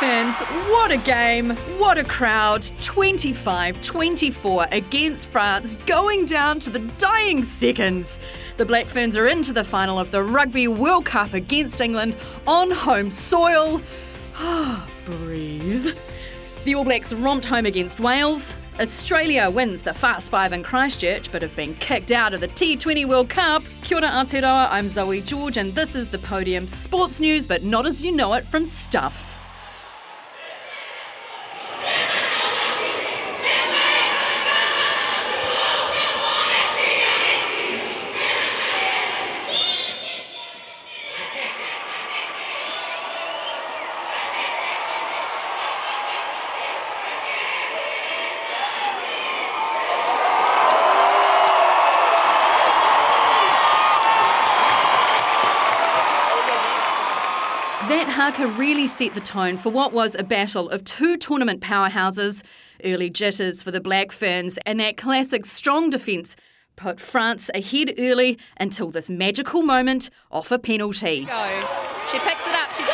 Ferns, 0.00 0.40
what 0.40 0.90
a 0.90 0.96
game, 0.96 1.50
what 1.76 1.98
a 1.98 2.04
crowd. 2.04 2.62
25 2.80 3.82
24 3.82 4.66
against 4.72 5.28
France, 5.28 5.74
going 5.84 6.24
down 6.24 6.58
to 6.60 6.70
the 6.70 6.78
dying 6.96 7.44
seconds. 7.44 8.18
The 8.56 8.64
Black 8.64 8.86
Ferns 8.86 9.14
are 9.18 9.26
into 9.26 9.52
the 9.52 9.62
final 9.62 9.98
of 9.98 10.10
the 10.10 10.22
Rugby 10.22 10.68
World 10.68 11.04
Cup 11.04 11.34
against 11.34 11.82
England 11.82 12.16
on 12.46 12.70
home 12.70 13.10
soil. 13.10 13.82
Ah, 14.36 14.88
breathe. 15.04 15.94
The 16.64 16.74
All 16.76 16.84
Blacks 16.84 17.12
romped 17.12 17.44
home 17.44 17.66
against 17.66 18.00
Wales. 18.00 18.56
Australia 18.80 19.50
wins 19.50 19.82
the 19.82 19.92
Fast 19.92 20.30
Five 20.30 20.54
in 20.54 20.62
Christchurch, 20.62 21.30
but 21.30 21.42
have 21.42 21.54
been 21.54 21.74
kicked 21.74 22.10
out 22.10 22.32
of 22.32 22.40
the 22.40 22.48
T20 22.48 23.06
World 23.06 23.28
Cup. 23.28 23.62
Kia 23.82 23.98
ora 23.98 24.08
Aotearoa, 24.08 24.68
I'm 24.70 24.88
Zoe 24.88 25.20
George, 25.20 25.58
and 25.58 25.74
this 25.74 25.94
is 25.94 26.08
the 26.08 26.18
Podium 26.18 26.66
Sports 26.68 27.20
News, 27.20 27.46
but 27.46 27.64
not 27.64 27.84
as 27.84 28.02
you 28.02 28.12
know 28.12 28.32
it 28.32 28.46
from 28.46 28.64
Stuff. 28.64 29.36
That 58.00 58.08
haka 58.08 58.46
really 58.46 58.86
set 58.86 59.12
the 59.12 59.20
tone 59.20 59.58
for 59.58 59.68
what 59.68 59.92
was 59.92 60.14
a 60.14 60.22
battle 60.22 60.70
of 60.70 60.84
two 60.84 61.18
tournament 61.18 61.60
powerhouses. 61.60 62.42
Early 62.82 63.10
jitters 63.10 63.62
for 63.62 63.72
the 63.72 63.80
Black 63.82 64.10
Ferns, 64.10 64.58
and 64.64 64.80
that 64.80 64.96
classic 64.96 65.44
strong 65.44 65.90
defence 65.90 66.34
put 66.76 66.98
France 66.98 67.50
ahead 67.54 67.92
early 67.98 68.38
until 68.58 68.90
this 68.90 69.10
magical 69.10 69.62
moment 69.62 70.08
off 70.30 70.50
a 70.50 70.58
penalty. 70.58 71.28
She 72.10 72.18
picks 72.20 72.46
it 72.46 72.54
up, 72.54 72.74
she 72.74 72.84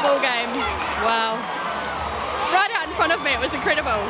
a 0.00 0.02
two-point 0.02 0.02
ball 0.02 0.20
game. 0.20 0.50
Wow. 1.04 1.36
Right 2.52 2.70
out 2.72 2.88
in 2.88 2.94
front 2.94 3.12
of 3.12 3.22
me, 3.22 3.32
it 3.32 3.40
was 3.40 3.54
incredible. 3.54 4.08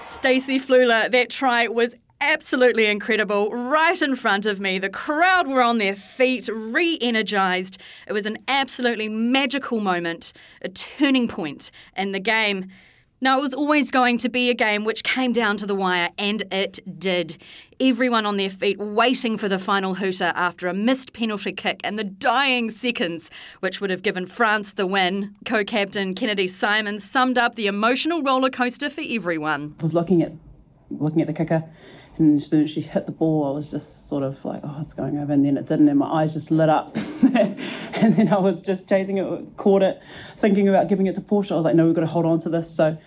Stacey 0.00 0.58
Fluhler, 0.58 1.10
that 1.10 1.30
try 1.30 1.68
was 1.68 1.94
absolutely 2.20 2.86
incredible. 2.86 3.50
Right 3.50 4.00
in 4.00 4.14
front 4.14 4.46
of 4.46 4.60
me, 4.60 4.78
the 4.78 4.88
crowd 4.88 5.48
were 5.48 5.62
on 5.62 5.78
their 5.78 5.94
feet, 5.94 6.48
re 6.52 6.98
energized. 7.00 7.80
It 8.06 8.12
was 8.12 8.26
an 8.26 8.36
absolutely 8.48 9.08
magical 9.08 9.80
moment, 9.80 10.32
a 10.60 10.68
turning 10.68 11.28
point 11.28 11.70
in 11.96 12.12
the 12.12 12.20
game. 12.20 12.68
Now, 13.22 13.38
it 13.38 13.40
was 13.40 13.54
always 13.54 13.92
going 13.92 14.18
to 14.18 14.28
be 14.28 14.50
a 14.50 14.54
game 14.54 14.84
which 14.84 15.04
came 15.04 15.32
down 15.32 15.56
to 15.58 15.66
the 15.66 15.76
wire, 15.76 16.10
and 16.18 16.42
it 16.52 16.80
did. 16.98 17.40
Everyone 17.78 18.26
on 18.26 18.36
their 18.36 18.50
feet 18.50 18.78
waiting 18.80 19.38
for 19.38 19.48
the 19.48 19.60
final 19.60 19.94
hooter 19.94 20.32
after 20.34 20.66
a 20.66 20.74
missed 20.74 21.12
penalty 21.12 21.52
kick 21.52 21.80
in 21.84 21.94
the 21.94 22.02
dying 22.02 22.68
seconds, 22.68 23.30
which 23.60 23.80
would 23.80 23.90
have 23.90 24.02
given 24.02 24.26
France 24.26 24.72
the 24.72 24.88
win. 24.88 25.36
Co 25.44 25.62
captain 25.62 26.16
Kennedy 26.16 26.48
Simons 26.48 27.08
summed 27.08 27.38
up 27.38 27.54
the 27.54 27.68
emotional 27.68 28.24
roller 28.24 28.50
coaster 28.50 28.90
for 28.90 29.04
everyone. 29.08 29.76
I 29.78 29.82
was 29.84 29.94
looking 29.94 30.20
at 30.20 30.32
looking 30.90 31.20
at 31.20 31.28
the 31.28 31.32
kicker, 31.32 31.62
and 32.18 32.40
as 32.40 32.48
soon 32.48 32.64
as 32.64 32.70
she 32.70 32.82
hit 32.82 33.06
the 33.06 33.12
ball, 33.12 33.46
I 33.46 33.50
was 33.56 33.70
just 33.70 34.08
sort 34.08 34.22
of 34.22 34.44
like, 34.44 34.60
"Oh, 34.62 34.78
it's 34.80 34.92
going 34.92 35.18
over," 35.18 35.32
and 35.32 35.44
then 35.44 35.56
it 35.56 35.66
didn't, 35.66 35.88
and 35.88 35.98
my 35.98 36.06
eyes 36.06 36.34
just 36.34 36.50
lit 36.50 36.68
up. 36.68 36.94
and 37.22 38.16
then 38.16 38.28
I 38.28 38.38
was 38.38 38.62
just 38.62 38.88
chasing 38.88 39.18
it, 39.18 39.56
caught 39.56 39.82
it, 39.82 40.00
thinking 40.38 40.68
about 40.68 40.88
giving 40.88 41.06
it 41.06 41.14
to 41.14 41.20
Portia. 41.20 41.54
I 41.54 41.56
was 41.56 41.64
like, 41.64 41.74
"No, 41.74 41.86
we've 41.86 41.94
got 41.94 42.02
to 42.02 42.06
hold 42.06 42.26
on 42.26 42.40
to 42.40 42.50
this." 42.50 42.74
So, 42.74 42.98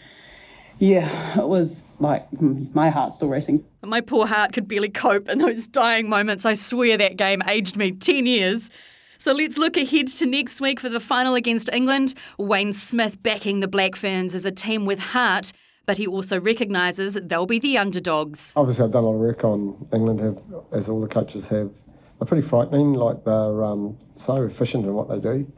yeah, 0.79 1.39
it 1.39 1.47
was 1.47 1.83
like 1.99 2.29
mm, 2.31 2.73
my 2.73 2.89
heart's 2.89 3.17
still 3.17 3.29
racing. 3.29 3.63
My 3.83 4.01
poor 4.01 4.25
heart 4.25 4.53
could 4.53 4.67
barely 4.67 4.89
cope 4.89 5.29
in 5.29 5.37
those 5.37 5.67
dying 5.67 6.09
moments. 6.09 6.45
I 6.45 6.53
swear 6.55 6.97
that 6.97 7.17
game 7.17 7.41
aged 7.47 7.77
me 7.77 7.91
10 7.91 8.25
years. 8.25 8.69
So 9.17 9.31
let's 9.31 9.57
look 9.57 9.77
ahead 9.77 10.07
to 10.07 10.25
next 10.25 10.59
week 10.59 10.79
for 10.79 10.89
the 10.89 10.99
final 10.99 11.35
against 11.35 11.69
England. 11.71 12.15
Wayne 12.37 12.73
Smith 12.73 13.21
backing 13.23 13.59
the 13.59 13.67
Black 13.67 13.95
Ferns 13.95 14.35
as 14.35 14.45
a 14.45 14.51
team 14.51 14.85
with 14.85 14.99
heart, 14.99 15.53
but 15.85 15.97
he 15.97 16.07
also 16.07 16.39
recognises 16.39 17.15
they'll 17.23 17.45
be 17.45 17.59
the 17.59 17.77
underdogs. 17.77 18.53
Obviously, 18.55 18.85
I've 18.85 18.91
done 18.91 19.03
a 19.03 19.07
lot 19.07 19.13
of 19.13 19.19
work 19.19 19.43
on 19.43 19.87
England, 19.93 20.19
have, 20.19 20.37
as 20.71 20.89
all 20.89 21.01
the 21.01 21.07
coaches 21.07 21.47
have. 21.49 21.71
They're 22.19 22.27
pretty 22.27 22.47
frightening, 22.47 22.93
like 22.93 23.23
they're 23.25 23.63
um, 23.63 23.97
so 24.15 24.43
efficient 24.43 24.85
in 24.85 24.93
what 24.93 25.09
they 25.09 25.19
do. 25.19 25.51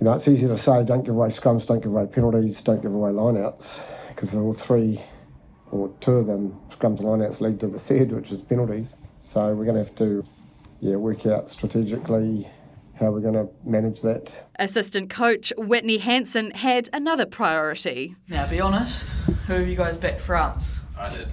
You 0.00 0.04
know, 0.04 0.12
it's 0.12 0.28
easy 0.28 0.46
to 0.46 0.56
say 0.56 0.84
don't 0.84 1.04
give 1.04 1.14
away 1.14 1.28
scrums, 1.28 1.66
don't 1.66 1.80
give 1.80 1.92
away 1.92 2.06
penalties, 2.06 2.62
don't 2.62 2.82
give 2.82 2.92
away 2.92 3.10
lineouts, 3.10 3.80
because 4.08 4.34
all 4.34 4.54
three 4.54 5.00
or 5.70 5.92
two 6.00 6.12
of 6.12 6.26
them, 6.26 6.58
scrums 6.70 6.98
and 6.98 7.08
lineouts, 7.08 7.40
lead 7.40 7.60
to 7.60 7.68
the 7.68 7.80
third, 7.80 8.12
which 8.12 8.30
is 8.30 8.40
penalties. 8.40 8.96
So 9.22 9.54
we're 9.54 9.64
going 9.64 9.76
to 9.76 9.84
have 9.84 9.94
to, 9.96 10.22
yeah, 10.80 10.96
work 10.96 11.26
out 11.26 11.50
strategically 11.50 12.48
how 12.98 13.10
we're 13.10 13.20
going 13.20 13.34
to 13.34 13.48
manage 13.64 14.00
that. 14.02 14.30
Assistant 14.58 15.10
coach 15.10 15.52
Whitney 15.56 15.98
Hansen 15.98 16.50
had 16.52 16.88
another 16.92 17.26
priority. 17.26 18.16
Now, 18.28 18.46
be 18.46 18.60
honest, 18.60 19.10
who 19.46 19.54
have 19.54 19.68
you 19.68 19.76
guys 19.76 19.96
backed 19.96 20.20
France? 20.20 20.76
I 20.98 21.08
did. 21.10 21.28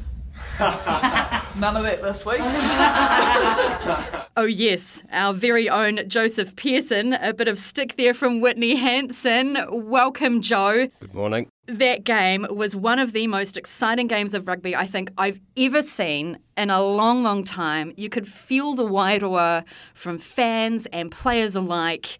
None 1.59 1.77
of 1.77 1.83
that 1.83 2.01
this 2.01 2.25
week. 2.25 2.41
Oh, 4.37 4.45
yes, 4.45 5.03
our 5.11 5.33
very 5.33 5.69
own 5.69 6.07
Joseph 6.07 6.55
Pearson. 6.55 7.13
A 7.13 7.33
bit 7.33 7.49
of 7.49 7.59
stick 7.59 7.97
there 7.97 8.13
from 8.13 8.39
Whitney 8.39 8.77
Hansen. 8.77 9.57
Welcome, 9.69 10.41
Joe. 10.41 10.87
Good 11.01 11.13
morning. 11.13 11.50
That 11.71 12.03
game 12.03 12.45
was 12.49 12.75
one 12.75 12.99
of 12.99 13.13
the 13.13 13.27
most 13.27 13.55
exciting 13.55 14.07
games 14.07 14.33
of 14.33 14.45
rugby 14.45 14.75
I 14.75 14.85
think 14.85 15.09
I've 15.17 15.39
ever 15.55 15.81
seen 15.81 16.37
in 16.57 16.69
a 16.69 16.81
long, 16.81 17.23
long 17.23 17.45
time. 17.45 17.93
You 17.95 18.09
could 18.09 18.27
feel 18.27 18.75
the 18.75 18.83
wairua 18.83 19.63
from 19.93 20.17
fans 20.17 20.85
and 20.87 21.09
players 21.09 21.55
alike. 21.55 22.17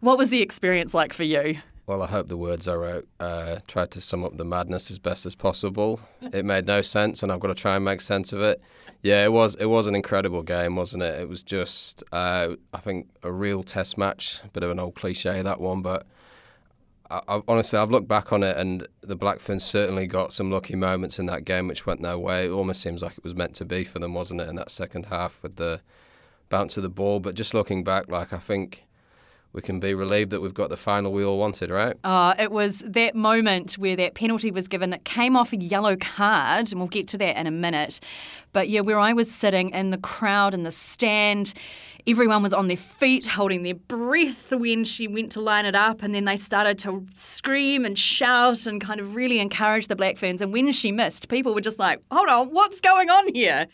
What 0.00 0.18
was 0.18 0.30
the 0.30 0.42
experience 0.42 0.94
like 0.94 1.12
for 1.12 1.22
you? 1.22 1.58
Well, 1.86 2.02
I 2.02 2.08
hope 2.08 2.26
the 2.26 2.36
words 2.36 2.66
I 2.66 2.74
wrote 2.74 3.06
uh, 3.20 3.58
tried 3.68 3.92
to 3.92 4.00
sum 4.00 4.24
up 4.24 4.36
the 4.36 4.44
madness 4.44 4.90
as 4.90 4.98
best 4.98 5.26
as 5.26 5.36
possible. 5.36 6.00
it 6.20 6.44
made 6.44 6.66
no 6.66 6.82
sense, 6.82 7.22
and 7.22 7.30
I've 7.30 7.38
got 7.38 7.48
to 7.48 7.54
try 7.54 7.76
and 7.76 7.84
make 7.84 8.00
sense 8.00 8.32
of 8.32 8.40
it. 8.40 8.60
Yeah, 9.04 9.24
it 9.24 9.32
was. 9.32 9.54
It 9.54 9.66
was 9.66 9.86
an 9.86 9.94
incredible 9.94 10.42
game, 10.42 10.74
wasn't 10.74 11.04
it? 11.04 11.20
It 11.20 11.28
was 11.28 11.44
just, 11.44 12.02
uh, 12.10 12.56
I 12.74 12.78
think, 12.78 13.10
a 13.22 13.30
real 13.30 13.62
test 13.62 13.96
match. 13.96 14.40
A 14.44 14.48
bit 14.48 14.64
of 14.64 14.72
an 14.72 14.80
old 14.80 14.96
cliche 14.96 15.40
that 15.40 15.60
one, 15.60 15.82
but 15.82 16.04
I, 17.10 17.20
I, 17.28 17.42
honestly, 17.48 17.78
I've 17.78 17.90
looked 17.90 18.08
back 18.08 18.32
on 18.32 18.42
it, 18.42 18.56
and 18.56 18.86
the 19.00 19.16
Black 19.16 19.40
Ferns 19.40 19.64
certainly 19.64 20.06
got 20.06 20.32
some 20.32 20.50
lucky 20.50 20.76
moments 20.76 21.18
in 21.18 21.26
that 21.26 21.44
game, 21.44 21.68
which 21.68 21.86
went 21.86 22.02
their 22.02 22.18
way. 22.18 22.46
It 22.46 22.50
almost 22.50 22.82
seems 22.82 23.02
like 23.02 23.16
it 23.16 23.24
was 23.24 23.34
meant 23.34 23.54
to 23.56 23.64
be 23.64 23.84
for 23.84 23.98
them, 23.98 24.14
wasn't 24.14 24.40
it? 24.40 24.48
In 24.48 24.56
that 24.56 24.70
second 24.70 25.06
half 25.06 25.42
with 25.42 25.56
the 25.56 25.80
bounce 26.48 26.76
of 26.76 26.82
the 26.82 26.88
ball, 26.88 27.20
but 27.20 27.34
just 27.34 27.54
looking 27.54 27.84
back, 27.84 28.08
like 28.08 28.32
I 28.32 28.38
think 28.38 28.86
we 29.52 29.62
can 29.62 29.80
be 29.80 29.94
relieved 29.94 30.30
that 30.30 30.40
we've 30.40 30.54
got 30.54 30.68
the 30.68 30.76
final 30.76 31.10
we 31.10 31.24
all 31.24 31.38
wanted, 31.38 31.70
right? 31.70 31.96
Uh, 32.04 32.34
it 32.38 32.50
was 32.50 32.80
that 32.80 33.14
moment 33.14 33.72
where 33.74 33.96
that 33.96 34.14
penalty 34.14 34.50
was 34.50 34.68
given 34.68 34.90
that 34.90 35.04
came 35.04 35.36
off 35.36 35.52
a 35.52 35.56
yellow 35.56 35.96
card, 35.96 36.70
and 36.70 36.80
we'll 36.80 36.88
get 36.88 37.08
to 37.08 37.18
that 37.18 37.38
in 37.38 37.46
a 37.46 37.50
minute. 37.50 38.00
But 38.52 38.68
yeah, 38.68 38.80
where 38.80 38.98
I 38.98 39.12
was 39.14 39.32
sitting 39.32 39.70
in 39.70 39.90
the 39.90 39.98
crowd 39.98 40.52
in 40.52 40.64
the 40.64 40.70
stand, 40.70 41.54
everyone 42.06 42.42
was 42.42 42.52
on 42.52 42.68
their 42.68 42.76
feet, 42.76 43.28
holding 43.28 43.62
their 43.62 43.74
breath 43.74 44.52
when 44.52 44.84
she 44.84 45.08
went 45.08 45.32
to 45.32 45.40
line 45.40 45.64
it 45.64 45.74
up, 45.74 46.02
and 46.02 46.14
then 46.14 46.26
they 46.26 46.36
started 46.36 46.78
to 46.80 47.06
scream 47.14 47.86
and 47.86 47.98
shout 47.98 48.66
and 48.66 48.82
kind 48.82 49.00
of 49.00 49.14
really 49.14 49.38
encourage 49.38 49.88
the 49.88 49.96
Black 49.96 50.18
Ferns. 50.18 50.42
And 50.42 50.52
when 50.52 50.70
she 50.72 50.92
missed, 50.92 51.28
people 51.28 51.54
were 51.54 51.62
just 51.62 51.78
like, 51.78 52.02
hold 52.10 52.28
on, 52.28 52.48
what's 52.48 52.82
going 52.82 53.08
on 53.08 53.34
here? 53.34 53.66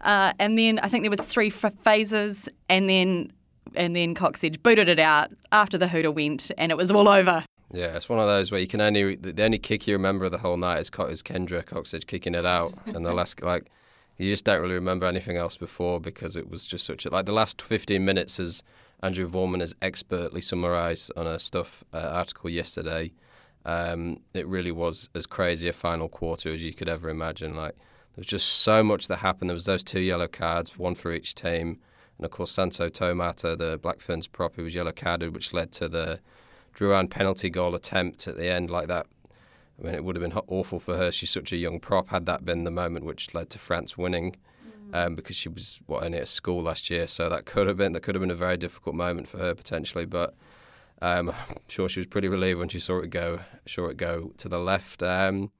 Uh, 0.00 0.32
and 0.38 0.58
then 0.58 0.80
I 0.80 0.88
think 0.88 1.04
there 1.04 1.10
was 1.10 1.24
three 1.24 1.48
f- 1.48 1.74
phases, 1.74 2.48
and 2.68 2.88
then 2.88 3.32
and 3.74 3.94
then 3.94 4.14
Cocksedge 4.14 4.62
booted 4.62 4.88
it 4.88 4.98
out 4.98 5.30
after 5.52 5.78
the 5.78 5.88
hooter 5.88 6.10
went, 6.10 6.50
and 6.58 6.70
it 6.72 6.76
was 6.76 6.90
all 6.90 7.08
over. 7.08 7.44
Yeah, 7.72 7.96
it's 7.96 8.08
one 8.08 8.18
of 8.18 8.26
those 8.26 8.50
where 8.50 8.60
you 8.60 8.66
can 8.66 8.80
only 8.80 9.14
the 9.14 9.44
only 9.44 9.58
kick 9.58 9.86
you 9.86 9.94
remember 9.94 10.24
of 10.24 10.32
the 10.32 10.38
whole 10.38 10.56
night 10.56 10.80
is, 10.80 10.90
is 11.08 11.22
Kendra 11.22 11.64
Cocksedge 11.64 12.06
kicking 12.06 12.34
it 12.34 12.46
out, 12.46 12.74
and 12.86 13.04
the 13.04 13.12
last 13.12 13.42
like 13.42 13.70
you 14.16 14.30
just 14.30 14.44
don't 14.44 14.60
really 14.60 14.74
remember 14.74 15.06
anything 15.06 15.36
else 15.36 15.56
before 15.56 16.00
because 16.00 16.36
it 16.36 16.50
was 16.50 16.66
just 16.66 16.84
such 16.84 17.06
a 17.06 17.10
like 17.10 17.26
the 17.26 17.32
last 17.32 17.62
15 17.62 18.04
minutes 18.04 18.38
as 18.40 18.62
Andrew 19.02 19.28
Voerman 19.28 19.60
has 19.60 19.74
expertly 19.80 20.40
summarised 20.40 21.10
on 21.16 21.26
a 21.26 21.38
stuff 21.38 21.84
uh, 21.94 22.10
article 22.12 22.50
yesterday. 22.50 23.12
Um, 23.64 24.20
it 24.34 24.46
really 24.46 24.72
was 24.72 25.08
as 25.14 25.26
crazy 25.26 25.68
a 25.68 25.72
final 25.72 26.08
quarter 26.08 26.52
as 26.52 26.64
you 26.64 26.74
could 26.74 26.88
ever 26.88 27.08
imagine. 27.08 27.54
Like 27.54 27.76
there 27.76 28.18
was 28.18 28.26
just 28.26 28.48
so 28.48 28.82
much 28.82 29.08
that 29.08 29.18
happened. 29.18 29.48
There 29.48 29.54
was 29.54 29.66
those 29.66 29.84
two 29.84 30.00
yellow 30.00 30.28
cards, 30.28 30.78
one 30.78 30.94
for 30.94 31.12
each 31.12 31.34
team, 31.34 31.78
and 32.20 32.26
of 32.26 32.32
course 32.32 32.50
Santo 32.50 32.90
Taumata, 32.90 33.56
the 33.56 33.78
Black 33.78 33.98
Ferns 33.98 34.28
prop, 34.28 34.56
who 34.56 34.62
was 34.62 34.74
yellow 34.74 34.92
carded, 34.92 35.34
which 35.34 35.54
led 35.54 35.72
to 35.72 35.88
the 35.88 36.20
Drouin 36.74 37.08
penalty 37.08 37.48
goal 37.48 37.74
attempt 37.74 38.28
at 38.28 38.36
the 38.36 38.46
end, 38.46 38.70
like 38.70 38.88
that. 38.88 39.06
I 39.78 39.86
mean, 39.86 39.94
it 39.94 40.04
would 40.04 40.16
have 40.16 40.22
been 40.22 40.38
awful 40.48 40.78
for 40.80 40.98
her. 40.98 41.10
She's 41.10 41.30
such 41.30 41.50
a 41.50 41.56
young 41.56 41.80
prop. 41.80 42.08
Had 42.08 42.26
that 42.26 42.44
been 42.44 42.64
the 42.64 42.70
moment 42.70 43.06
which 43.06 43.32
led 43.32 43.48
to 43.48 43.58
France 43.58 43.96
winning, 43.96 44.36
um, 44.92 45.14
because 45.14 45.34
she 45.34 45.48
was 45.48 45.80
what 45.86 46.04
only 46.04 46.18
at 46.18 46.28
school 46.28 46.60
last 46.60 46.90
year, 46.90 47.06
so 47.06 47.30
that 47.30 47.46
could 47.46 47.66
have 47.66 47.78
been 47.78 47.92
that 47.92 48.02
could 48.02 48.14
have 48.14 48.20
been 48.20 48.30
a 48.30 48.34
very 48.34 48.58
difficult 48.58 48.94
moment 48.94 49.26
for 49.26 49.38
her 49.38 49.54
potentially. 49.54 50.04
But 50.04 50.34
um, 51.00 51.30
I'm 51.48 51.56
sure 51.68 51.88
she 51.88 52.00
was 52.00 52.06
pretty 52.06 52.28
relieved 52.28 52.58
when 52.58 52.68
she 52.68 52.80
saw 52.80 52.98
it 52.98 53.08
go, 53.08 53.40
saw 53.66 53.86
it 53.86 53.96
go 53.96 54.34
to 54.36 54.46
the 54.46 54.58
left. 54.58 55.02
Um, 55.02 55.52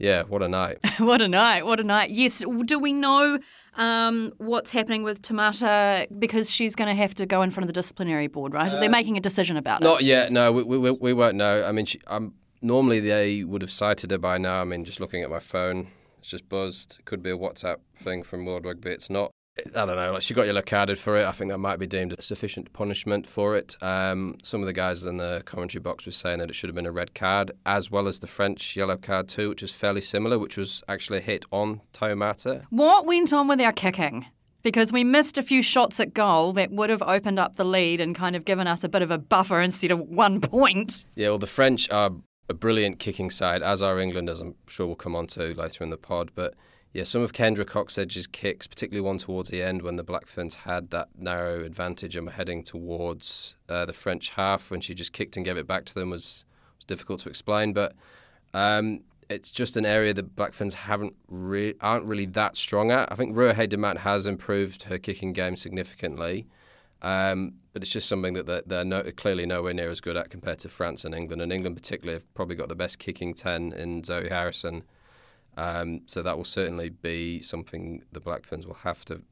yeah, 0.00 0.22
what 0.22 0.42
a 0.42 0.48
night. 0.48 0.78
what 0.98 1.20
a 1.20 1.28
night! 1.28 1.66
What 1.66 1.78
a 1.78 1.84
night! 1.84 2.10
Yes. 2.10 2.42
Do 2.64 2.78
we 2.78 2.92
know 2.92 3.38
um, 3.76 4.32
what's 4.38 4.70
happening 4.70 5.02
with 5.02 5.22
Taumata? 5.22 6.06
because 6.18 6.50
she's 6.50 6.74
going 6.74 6.88
to 6.88 6.94
have 6.94 7.14
to 7.14 7.26
go 7.26 7.42
in 7.42 7.50
front 7.50 7.64
of 7.64 7.68
the 7.68 7.72
disciplinary 7.72 8.26
board, 8.26 8.54
right? 8.54 8.70
They're 8.70 8.88
making 8.88 9.16
a 9.16 9.20
decision 9.20 9.56
about 9.56 9.82
Not 9.82 9.88
it. 9.88 9.92
Not 9.92 10.02
yet. 10.04 10.32
No, 10.32 10.52
we, 10.52 10.62
we, 10.62 10.90
we 10.90 11.12
won't 11.12 11.36
know. 11.36 11.64
I 11.64 11.72
mean, 11.72 11.84
she, 11.84 12.00
um, 12.06 12.34
normally 12.62 13.00
they 13.00 13.44
would 13.44 13.62
have 13.62 13.70
cited 13.70 14.10
her 14.10 14.18
by 14.18 14.38
now. 14.38 14.60
I 14.60 14.64
mean, 14.64 14.84
just 14.84 15.00
looking 15.00 15.22
at 15.22 15.30
my 15.30 15.38
phone, 15.38 15.88
it's 16.18 16.30
just 16.30 16.48
buzzed. 16.48 16.96
It 17.00 17.04
could 17.04 17.22
be 17.22 17.30
a 17.30 17.36
WhatsApp 17.36 17.76
thing 17.94 18.22
from 18.22 18.46
World 18.46 18.64
Rugby. 18.64 18.90
It's 18.90 19.10
not. 19.10 19.30
I 19.58 19.84
don't 19.84 19.96
know. 19.96 20.12
Like 20.12 20.22
she 20.22 20.32
got 20.32 20.46
yellow 20.46 20.62
carded 20.62 20.98
for 20.98 21.16
it. 21.16 21.26
I 21.26 21.32
think 21.32 21.50
that 21.50 21.58
might 21.58 21.78
be 21.78 21.86
deemed 21.86 22.12
a 22.12 22.22
sufficient 22.22 22.72
punishment 22.72 23.26
for 23.26 23.56
it. 23.56 23.76
Um, 23.82 24.38
some 24.42 24.60
of 24.60 24.66
the 24.66 24.72
guys 24.72 25.04
in 25.04 25.16
the 25.16 25.42
commentary 25.44 25.80
box 25.80 26.06
were 26.06 26.12
saying 26.12 26.38
that 26.38 26.50
it 26.50 26.54
should 26.54 26.68
have 26.68 26.74
been 26.74 26.86
a 26.86 26.92
red 26.92 27.14
card, 27.14 27.52
as 27.66 27.90
well 27.90 28.06
as 28.06 28.20
the 28.20 28.26
French 28.26 28.76
yellow 28.76 28.96
card 28.96 29.28
too, 29.28 29.48
which 29.50 29.62
is 29.62 29.72
fairly 29.72 30.00
similar, 30.00 30.38
which 30.38 30.56
was 30.56 30.82
actually 30.88 31.18
a 31.18 31.22
hit 31.22 31.44
on 31.50 31.80
Taumata. 31.92 32.64
What 32.70 33.06
went 33.06 33.32
on 33.32 33.48
with 33.48 33.60
our 33.60 33.72
kicking? 33.72 34.26
Because 34.62 34.92
we 34.92 35.04
missed 35.04 35.38
a 35.38 35.42
few 35.42 35.62
shots 35.62 35.98
at 36.00 36.12
goal 36.14 36.52
that 36.52 36.70
would 36.70 36.90
have 36.90 37.02
opened 37.02 37.38
up 37.38 37.56
the 37.56 37.64
lead 37.64 37.98
and 37.98 38.14
kind 38.14 38.36
of 38.36 38.44
given 38.44 38.66
us 38.66 38.84
a 38.84 38.88
bit 38.90 39.02
of 39.02 39.10
a 39.10 39.18
buffer 39.18 39.60
instead 39.60 39.90
of 39.90 40.00
one 40.00 40.40
point. 40.40 41.04
Yeah, 41.14 41.30
well, 41.30 41.38
the 41.38 41.46
French 41.46 41.90
are 41.90 42.10
a 42.48 42.54
brilliant 42.54 42.98
kicking 42.98 43.30
side, 43.30 43.62
as 43.62 43.82
are 43.82 43.98
England, 43.98 44.28
as 44.28 44.40
I'm 44.42 44.54
sure 44.68 44.86
we'll 44.86 44.96
come 44.96 45.16
on 45.16 45.26
to 45.28 45.54
later 45.54 45.82
in 45.82 45.90
the 45.90 45.96
pod. 45.96 46.30
But 46.34 46.54
yeah, 46.92 47.04
some 47.04 47.22
of 47.22 47.32
Kendra 47.32 47.66
Cocksedge's 47.66 48.26
kicks, 48.26 48.66
particularly 48.66 49.06
one 49.06 49.18
towards 49.18 49.48
the 49.48 49.62
end 49.62 49.82
when 49.82 49.96
the 49.96 50.02
Black 50.02 50.26
Ferns 50.26 50.56
had 50.56 50.90
that 50.90 51.08
narrow 51.16 51.64
advantage 51.64 52.16
and 52.16 52.26
were 52.26 52.32
heading 52.32 52.64
towards 52.64 53.56
uh, 53.68 53.84
the 53.84 53.92
French 53.92 54.30
half, 54.30 54.70
when 54.70 54.80
she 54.80 54.94
just 54.94 55.12
kicked 55.12 55.36
and 55.36 55.44
gave 55.44 55.56
it 55.56 55.68
back 55.68 55.84
to 55.86 55.94
them, 55.94 56.10
was 56.10 56.44
was 56.76 56.84
difficult 56.86 57.20
to 57.20 57.28
explain. 57.28 57.72
But 57.72 57.94
um, 58.54 59.02
it's 59.28 59.52
just 59.52 59.76
an 59.76 59.86
area 59.86 60.12
that 60.12 60.34
Black 60.34 60.52
Ferns 60.52 60.74
haven't 60.74 61.14
re- 61.28 61.74
aren't 61.80 62.06
really 62.06 62.26
that 62.26 62.56
strong 62.56 62.90
at. 62.90 63.10
I 63.12 63.14
think 63.14 63.36
Ruahei 63.36 63.68
Demant 63.68 63.98
has 63.98 64.26
improved 64.26 64.84
her 64.84 64.98
kicking 64.98 65.32
game 65.32 65.56
significantly. 65.56 66.48
Um, 67.02 67.54
but 67.72 67.82
it's 67.82 67.92
just 67.92 68.08
something 68.08 68.34
that 68.34 68.46
they're, 68.46 68.62
they're 68.66 68.84
no, 68.84 69.02
clearly 69.12 69.46
nowhere 69.46 69.72
near 69.72 69.90
as 69.90 70.00
good 70.00 70.16
at 70.16 70.28
compared 70.28 70.58
to 70.60 70.68
France 70.68 71.04
and 71.04 71.14
England. 71.14 71.40
And 71.40 71.52
England, 71.52 71.76
particularly, 71.76 72.18
have 72.18 72.34
probably 72.34 72.56
got 72.56 72.68
the 72.68 72.74
best 72.74 72.98
kicking 72.98 73.32
10 73.32 73.72
in 73.72 74.02
Zoe 74.02 74.28
Harrison. 74.28 74.82
Um, 75.56 76.02
so 76.06 76.22
that 76.22 76.36
will 76.36 76.44
certainly 76.44 76.88
be 76.88 77.40
something 77.40 78.02
the 78.12 78.20
Black 78.20 78.44
Ferns 78.44 78.66
will 78.66 78.74
have 78.74 79.04
to 79.06 79.22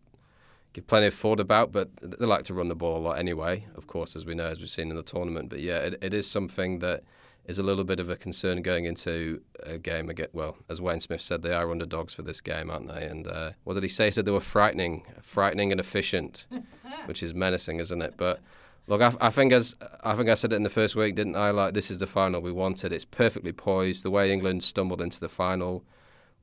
give 0.73 0.87
plenty 0.87 1.07
of 1.07 1.15
thought 1.15 1.41
about. 1.41 1.73
But 1.73 1.97
they 1.97 2.27
like 2.27 2.45
to 2.45 2.55
run 2.55 2.69
the 2.69 2.75
ball 2.75 2.97
a 2.97 3.01
lot 3.01 3.19
anyway, 3.19 3.67
of 3.75 3.87
course, 3.87 4.17
as 4.17 4.27
we 4.27 4.35
know, 4.35 4.47
as 4.47 4.61
we've 4.61 4.69
seen 4.69 4.91
in 4.91 4.97
the 4.97 5.03
tournament. 5.03 5.49
But 5.49 5.61
yeah, 5.61 5.79
it, 5.79 5.99
it 6.03 6.15
is 6.15 6.29
something 6.29 6.81
that 6.81 7.03
is 7.49 7.59
a 7.59 7.63
little 7.63 7.83
bit 7.85 7.99
of 7.99 8.11
a 8.11 8.17
concern 8.17 8.61
going 8.61 8.85
into 8.85 9.41
a 9.65 9.79
game 9.79 10.11
again. 10.11 10.29
Well, 10.35 10.59
as 10.69 10.83
Wayne 10.83 11.01
Smith 11.01 11.23
said, 11.23 11.43
they 11.43 11.55
are 11.55 11.71
underdogs 11.71 12.13
for 12.13 12.23
this 12.23 12.43
game, 12.43 12.71
aren't 12.71 12.89
they? 12.89 13.07
And 13.07 13.27
uh, 13.27 13.53
what 13.65 13.75
did 13.75 13.83
he 13.83 13.89
say? 13.89 14.07
He 14.07 14.11
said 14.11 14.27
they 14.27 14.31
were 14.31 14.41
frightening, 14.41 15.05
frightening 15.23 15.73
and 15.73 15.81
efficient, 15.81 16.47
which 17.07 17.23
is 17.23 17.35
menacing, 17.35 17.81
isn't 17.81 18.03
it? 18.03 18.15
But 18.19 18.41
look, 18.87 19.01
I, 19.01 19.13
I 19.19 19.31
think 19.31 19.53
as 19.53 19.75
I 20.05 20.15
think 20.15 20.29
I 20.29 20.35
said 20.35 20.53
it 20.53 20.57
in 20.57 20.63
the 20.63 20.71
first 20.71 20.95
week, 20.95 21.15
didn't 21.15 21.37
I? 21.37 21.51
Like 21.51 21.73
this 21.73 21.91
is 21.91 21.99
the 21.99 22.07
final 22.07 22.43
we 22.43 22.53
wanted. 22.53 22.93
It's 22.93 23.07
perfectly 23.07 23.53
poised. 23.53 24.03
The 24.03 24.11
way 24.11 24.31
England 24.31 24.63
stumbled 24.63 25.01
into 25.01 25.19
the 25.19 25.31
final 25.31 25.85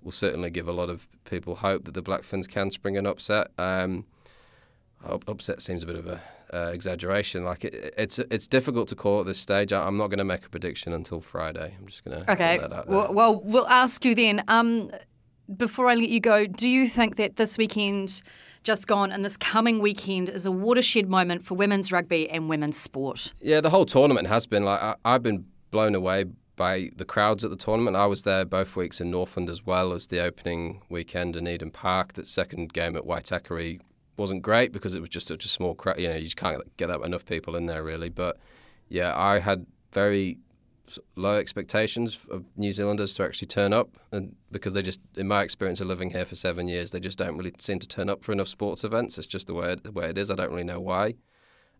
will 0.05 0.11
certainly 0.11 0.51
give 0.51 0.67
a 0.67 0.71
lot 0.71 0.89
of 0.89 1.07
people 1.25 1.55
hope 1.55 1.83
that 1.85 1.95
the 1.95 2.01
Black 2.01 2.23
Ferns 2.23 2.47
can 2.47 2.69
spring 2.69 2.95
an 2.95 3.05
upset. 3.05 3.47
Um, 3.57 4.05
upset 5.03 5.61
seems 5.61 5.83
a 5.83 5.85
bit 5.85 5.95
of 5.95 6.07
a 6.07 6.21
uh, 6.53 6.69
exaggeration. 6.71 7.43
Like 7.43 7.65
it, 7.65 7.93
it's 7.97 8.19
it's 8.19 8.47
difficult 8.47 8.87
to 8.89 8.95
call 8.95 9.19
at 9.19 9.25
this 9.25 9.39
stage. 9.39 9.73
I, 9.73 9.85
am 9.87 9.97
not 9.97 10.07
going 10.07 10.19
to 10.19 10.23
make 10.23 10.45
a 10.45 10.49
prediction 10.49 10.93
until 10.93 11.19
Friday. 11.19 11.75
I'm 11.77 11.87
just 11.87 12.05
going 12.05 12.21
to 12.21 12.31
Okay. 12.31 12.59
That 12.59 12.71
out 12.71 12.87
there. 12.87 12.95
Well, 12.95 13.13
well, 13.13 13.41
we'll 13.43 13.67
ask 13.67 14.05
you 14.05 14.15
then. 14.15 14.43
Um, 14.47 14.91
before 15.57 15.89
I 15.89 15.95
let 15.95 16.09
you 16.09 16.19
go, 16.19 16.47
do 16.47 16.67
you 16.67 16.87
think 16.87 17.17
that 17.17 17.35
this 17.35 17.57
weekend, 17.57 18.23
just 18.63 18.87
gone, 18.87 19.11
and 19.11 19.23
this 19.23 19.37
coming 19.37 19.79
weekend 19.79 20.27
is 20.27 20.45
a 20.45 20.51
watershed 20.51 21.07
moment 21.07 21.43
for 21.43 21.53
women's 21.53 21.91
rugby 21.91 22.29
and 22.29 22.49
women's 22.49 22.77
sport? 22.77 23.31
Yeah, 23.41 23.61
the 23.61 23.69
whole 23.69 23.85
tournament 23.85 24.27
has 24.27 24.47
been 24.47 24.63
like 24.63 24.81
I, 24.81 24.95
I've 25.03 25.23
been 25.23 25.45
blown 25.71 25.93
away 25.93 26.25
by 26.55 26.89
the 26.95 27.05
crowds 27.05 27.43
at 27.43 27.51
the 27.51 27.57
tournament. 27.57 27.95
I 27.95 28.05
was 28.05 28.23
there 28.23 28.45
both 28.45 28.75
weeks 28.75 29.01
in 29.01 29.11
Northland 29.11 29.49
as 29.49 29.65
well 29.65 29.93
as 29.93 30.07
the 30.07 30.19
opening 30.19 30.81
weekend 30.89 31.35
in 31.35 31.47
Eden 31.47 31.71
Park. 31.71 32.13
That 32.13 32.27
second 32.27 32.73
game 32.73 32.95
at 32.95 33.03
Waitakere 33.03 33.79
wasn't 34.17 34.41
great 34.41 34.71
because 34.71 34.95
it 34.95 35.01
was 35.01 35.09
just 35.09 35.27
such 35.27 35.45
a 35.45 35.49
small 35.49 35.75
crowd. 35.75 35.99
You 35.99 36.09
know, 36.09 36.15
you 36.15 36.23
just 36.23 36.37
can't 36.37 36.61
get 36.77 36.89
enough 36.89 37.25
people 37.25 37.55
in 37.55 37.65
there 37.65 37.83
really. 37.83 38.09
But 38.09 38.37
yeah, 38.87 39.15
I 39.15 39.39
had 39.39 39.65
very 39.91 40.39
low 41.15 41.35
expectations 41.35 42.25
of 42.29 42.45
New 42.55 42.71
Zealanders 42.71 43.13
to 43.15 43.23
actually 43.23 43.47
turn 43.47 43.73
up, 43.73 43.97
and 44.11 44.35
because 44.51 44.73
they 44.75 44.81
just, 44.81 45.01
in 45.15 45.27
my 45.27 45.41
experience 45.41 45.81
of 45.81 45.87
living 45.87 46.11
here 46.11 46.25
for 46.25 46.35
seven 46.35 46.67
years, 46.67 46.91
they 46.91 46.99
just 46.99 47.17
don't 47.17 47.37
really 47.37 47.53
seem 47.57 47.79
to 47.79 47.87
turn 47.87 48.09
up 48.09 48.23
for 48.23 48.31
enough 48.31 48.47
sports 48.47 48.83
events. 48.83 49.17
It's 49.17 49.27
just 49.27 49.47
the 49.47 49.53
way 49.53 49.73
it, 49.73 49.83
the 49.83 49.91
way 49.91 50.09
it 50.09 50.17
is. 50.17 50.29
I 50.29 50.35
don't 50.35 50.51
really 50.51 50.63
know 50.63 50.79
why. 50.79 51.15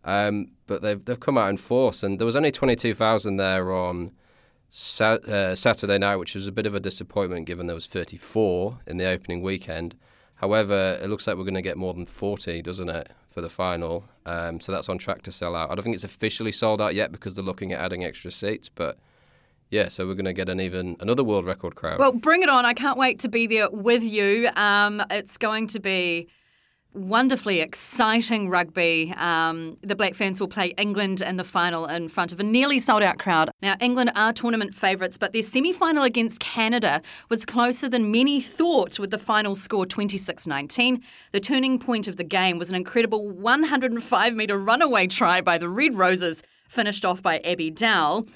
Um, 0.04 0.52
but 0.68 0.82
they've 0.82 1.04
they've 1.04 1.20
come 1.20 1.38
out 1.38 1.50
in 1.50 1.58
force, 1.58 2.04
and 2.04 2.20
there 2.20 2.26
was 2.26 2.36
only 2.36 2.52
twenty 2.52 2.76
two 2.76 2.94
thousand 2.94 3.38
there 3.38 3.72
on 3.72 4.12
Sa- 4.78 5.20
uh, 5.26 5.56
Saturday 5.56 5.98
night, 5.98 6.18
which 6.18 6.36
was 6.36 6.48
a 6.48 6.52
bit 6.52 6.66
of 6.66 6.76
a 6.76 6.82
disappointment 6.82 7.46
given 7.46 7.66
there 7.66 7.76
was 7.76 7.88
thirty 7.88 8.18
four 8.18 8.80
in 8.86 8.98
the 8.98 9.06
opening 9.06 9.42
weekend. 9.42 9.96
However, 10.36 11.00
it 11.02 11.10
looks 11.10 11.26
like 11.28 11.38
we're 11.38 11.44
going 11.44 11.54
to 11.54 11.62
get 11.62 11.78
more 11.78 11.94
than 11.94 12.06
forty, 12.06 12.62
doesn't 12.62 12.90
it, 12.90 13.10
for 13.26 13.40
the 13.40 13.50
final? 13.50 14.04
Um, 14.26 14.60
so 14.60 14.74
that's 14.74 14.90
on 14.90 14.98
track 14.98 15.22
to 15.22 15.32
sell 15.32 15.56
out. 15.56 15.72
I 15.72 15.76
don't 15.76 15.84
think 15.86 15.96
it's 15.96 16.04
officially 16.04 16.52
sold 16.52 16.82
out 16.82 16.94
yet 16.94 17.14
because 17.14 17.38
they're 17.38 17.46
looking 17.46 17.72
at 17.72 17.80
adding 17.80 18.04
extra 18.04 18.32
seats, 18.32 18.68
but 18.68 18.98
yeah, 19.70 19.88
so 19.88 20.06
we're 20.06 20.14
going 20.14 20.26
to 20.26 20.34
get 20.34 20.50
an 20.50 20.60
even 20.60 20.98
another 21.00 21.24
world 21.24 21.46
record 21.46 21.76
crowd. 21.76 21.98
Well, 21.98 22.12
bring 22.12 22.44
it 22.44 22.50
on. 22.50 22.66
I 22.66 22.74
can't 22.74 22.98
wait 22.98 23.20
to 23.20 23.30
be 23.30 23.48
there 23.48 23.70
with 23.72 24.04
you. 24.04 24.50
Um, 24.58 25.02
it's 25.10 25.38
going 25.38 25.68
to 25.68 25.80
be 25.80 26.28
wonderfully 26.96 27.60
exciting 27.60 28.50
rugby. 28.50 29.14
Um, 29.18 29.78
the 29.82 29.96
Black 29.96 30.16
Ferns 30.16 30.40
will 30.40 30.48
play 30.48 30.74
England 30.78 31.22
in 31.22 31.38
the 31.38 31.44
final 31.44 31.86
in 31.86 32.10
front 32.10 32.32
of 32.32 32.40
a 32.40 32.44
nearly 32.44 32.80
sold 32.80 33.04
out 33.04 33.20
crowd. 33.20 33.52
Now, 33.62 33.76
England 33.80 34.12
are 34.16 34.34
tournament 34.34 34.74
favourites, 34.74 35.18
but 35.18 35.34
their 35.34 35.42
semi 35.42 35.74
final 35.74 36.04
against 36.04 36.40
Canada 36.40 37.02
was 37.30 37.46
closer 37.46 37.90
than 37.90 38.12
many 38.12 38.40
thought 38.42 38.98
with 38.98 39.12
the 39.12 39.18
final 39.18 39.56
score 39.56 39.86
26 39.86 40.48
19. 40.48 41.04
The 41.32 41.40
turning 41.40 41.80
point 41.80 42.08
of 42.08 42.18
the 42.18 42.24
game 42.24 42.58
was 42.58 42.70
an 42.70 42.76
incredible 42.76 43.30
105 43.30 44.34
metre 44.34 44.58
runaway 44.58 45.08
try 45.08 45.42
by 45.42 45.58
the 45.58 45.70
Red 45.70 45.96
Roses, 45.96 46.42
finished 46.68 47.06
off 47.06 47.22
by 47.22 47.40
Abby 47.40 47.70
Dowell. 47.70 48.28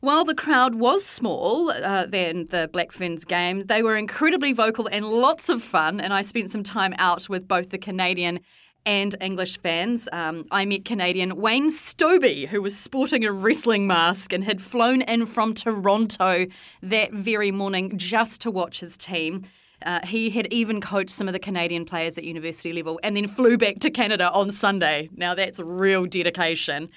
While 0.00 0.24
the 0.24 0.34
crowd 0.34 0.76
was 0.76 1.04
small 1.04 1.70
uh, 1.70 2.06
than 2.06 2.46
the 2.46 2.70
Black 2.72 2.92
Ferns 2.92 3.24
game, 3.24 3.62
they 3.62 3.82
were 3.82 3.96
incredibly 3.96 4.52
vocal 4.52 4.88
and 4.92 5.04
lots 5.04 5.48
of 5.48 5.60
fun. 5.60 6.00
And 6.00 6.14
I 6.14 6.22
spent 6.22 6.52
some 6.52 6.62
time 6.62 6.94
out 6.98 7.28
with 7.28 7.48
both 7.48 7.70
the 7.70 7.78
Canadian 7.78 8.38
and 8.86 9.16
English 9.20 9.58
fans. 9.58 10.08
Um, 10.12 10.46
I 10.52 10.64
met 10.66 10.84
Canadian 10.84 11.34
Wayne 11.34 11.68
Stobie, 11.68 12.46
who 12.46 12.62
was 12.62 12.78
sporting 12.78 13.24
a 13.24 13.32
wrestling 13.32 13.88
mask 13.88 14.32
and 14.32 14.44
had 14.44 14.62
flown 14.62 15.02
in 15.02 15.26
from 15.26 15.52
Toronto 15.52 16.46
that 16.80 17.12
very 17.12 17.50
morning 17.50 17.98
just 17.98 18.40
to 18.42 18.52
watch 18.52 18.78
his 18.78 18.96
team. 18.96 19.42
Uh, 19.84 20.06
he 20.06 20.30
had 20.30 20.46
even 20.52 20.80
coached 20.80 21.10
some 21.10 21.28
of 21.28 21.32
the 21.32 21.40
Canadian 21.40 21.84
players 21.84 22.16
at 22.16 22.22
university 22.22 22.72
level 22.72 23.00
and 23.02 23.16
then 23.16 23.26
flew 23.26 23.58
back 23.58 23.80
to 23.80 23.90
Canada 23.90 24.30
on 24.30 24.52
Sunday. 24.52 25.08
Now 25.16 25.34
that's 25.34 25.58
real 25.58 26.06
dedication. 26.06 26.88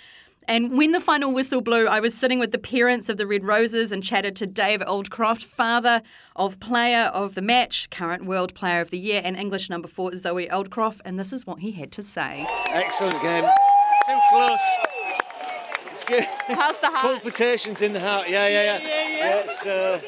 And 0.52 0.78
when 0.78 0.92
the 0.92 1.00
final 1.00 1.34
whistle 1.34 1.62
blew, 1.62 1.88
I 1.88 2.02
was 2.02 2.14
sitting 2.14 2.38
with 2.38 2.52
the 2.52 2.58
parents 2.58 3.08
of 3.08 3.16
the 3.16 3.26
Red 3.26 3.46
Roses 3.46 3.94
and 3.94 4.04
chatted 4.04 4.36
to 4.36 4.46
Dave 4.46 4.82
Aldcroft, 4.82 5.46
father 5.46 6.02
of 6.36 6.60
player 6.60 7.04
of 7.04 7.36
the 7.36 7.42
match, 7.42 7.90
current 7.90 8.26
World 8.26 8.54
Player 8.54 8.82
of 8.82 8.90
the 8.90 8.98
Year, 9.00 9.22
and 9.24 9.38
English 9.38 9.70
number 9.70 9.88
four, 9.88 10.14
Zoe 10.14 10.50
Aldcroft. 10.50 11.00
And 11.06 11.18
this 11.18 11.32
is 11.32 11.48
what 11.48 11.60
he 11.60 11.72
had 11.72 11.90
to 11.94 12.04
say. 12.04 12.46
Excellent 12.68 13.22
game. 13.22 13.46
Too 14.06 14.20
close. 14.30 14.60
It's 15.90 16.04
good. 16.04 16.26
How's 16.48 16.78
the 16.80 16.88
heart? 16.88 17.22
Palpitations 17.22 17.82
in 17.82 17.94
the 17.94 18.02
heart. 18.02 18.28
Yeah, 18.28 18.46
yeah, 18.50 18.78
yeah. 18.78 18.88
yeah, 18.88 19.36
it's, 19.46 19.66
uh, 19.66 20.02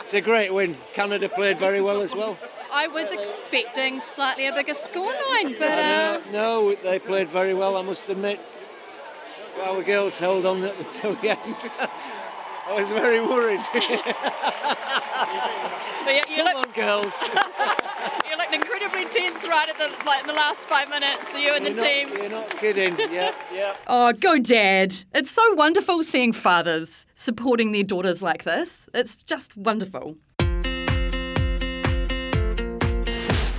it's 0.00 0.12
a 0.12 0.20
great 0.20 0.52
win. 0.52 0.76
Canada 0.92 1.30
played 1.30 1.58
very 1.58 1.80
well 1.80 2.02
as 2.02 2.14
well. 2.14 2.36
I 2.70 2.88
was 2.88 3.10
expecting 3.10 4.02
slightly 4.02 4.48
a 4.48 4.52
bigger 4.52 4.74
scoreline, 4.74 5.58
but 5.58 5.70
uh, 5.70 6.20
no, 6.30 6.72
no, 6.72 6.74
they 6.74 6.98
played 6.98 7.30
very 7.30 7.54
well, 7.54 7.74
I 7.78 7.80
must 7.80 8.06
admit. 8.10 8.38
Our 9.60 9.82
girls 9.82 10.18
held 10.18 10.46
on 10.46 10.62
until 10.64 11.14
the 11.22 11.30
end. 11.30 11.70
I 12.66 12.74
was 12.74 12.90
very 12.90 13.20
worried. 13.20 13.60
But 16.04 16.14
you, 16.14 16.36
you 16.36 16.42
Come 16.42 16.46
look 16.46 16.68
on, 16.68 16.72
girls. 16.72 17.22
you 18.30 18.36
looked 18.38 18.54
incredibly 18.54 19.04
tense 19.06 19.46
right 19.46 19.68
at 19.68 19.76
the 19.78 19.90
like 20.06 20.22
in 20.22 20.26
the 20.26 20.32
last 20.32 20.60
five 20.66 20.88
minutes. 20.88 21.26
You 21.36 21.52
and 21.54 21.66
the 21.66 21.70
You're 21.72 21.76
not, 21.76 21.84
team. 21.84 22.08
you're 22.16 22.30
not 22.30 22.50
kidding. 22.56 22.98
Yep, 22.98 23.34
yep. 23.52 23.76
Oh, 23.86 24.12
go 24.14 24.38
dad. 24.38 24.94
It's 25.12 25.30
so 25.30 25.42
wonderful 25.54 26.02
seeing 26.02 26.32
fathers 26.32 27.06
supporting 27.12 27.72
their 27.72 27.82
daughters 27.82 28.22
like 28.22 28.44
this. 28.44 28.88
It's 28.94 29.22
just 29.22 29.54
wonderful. 29.54 30.16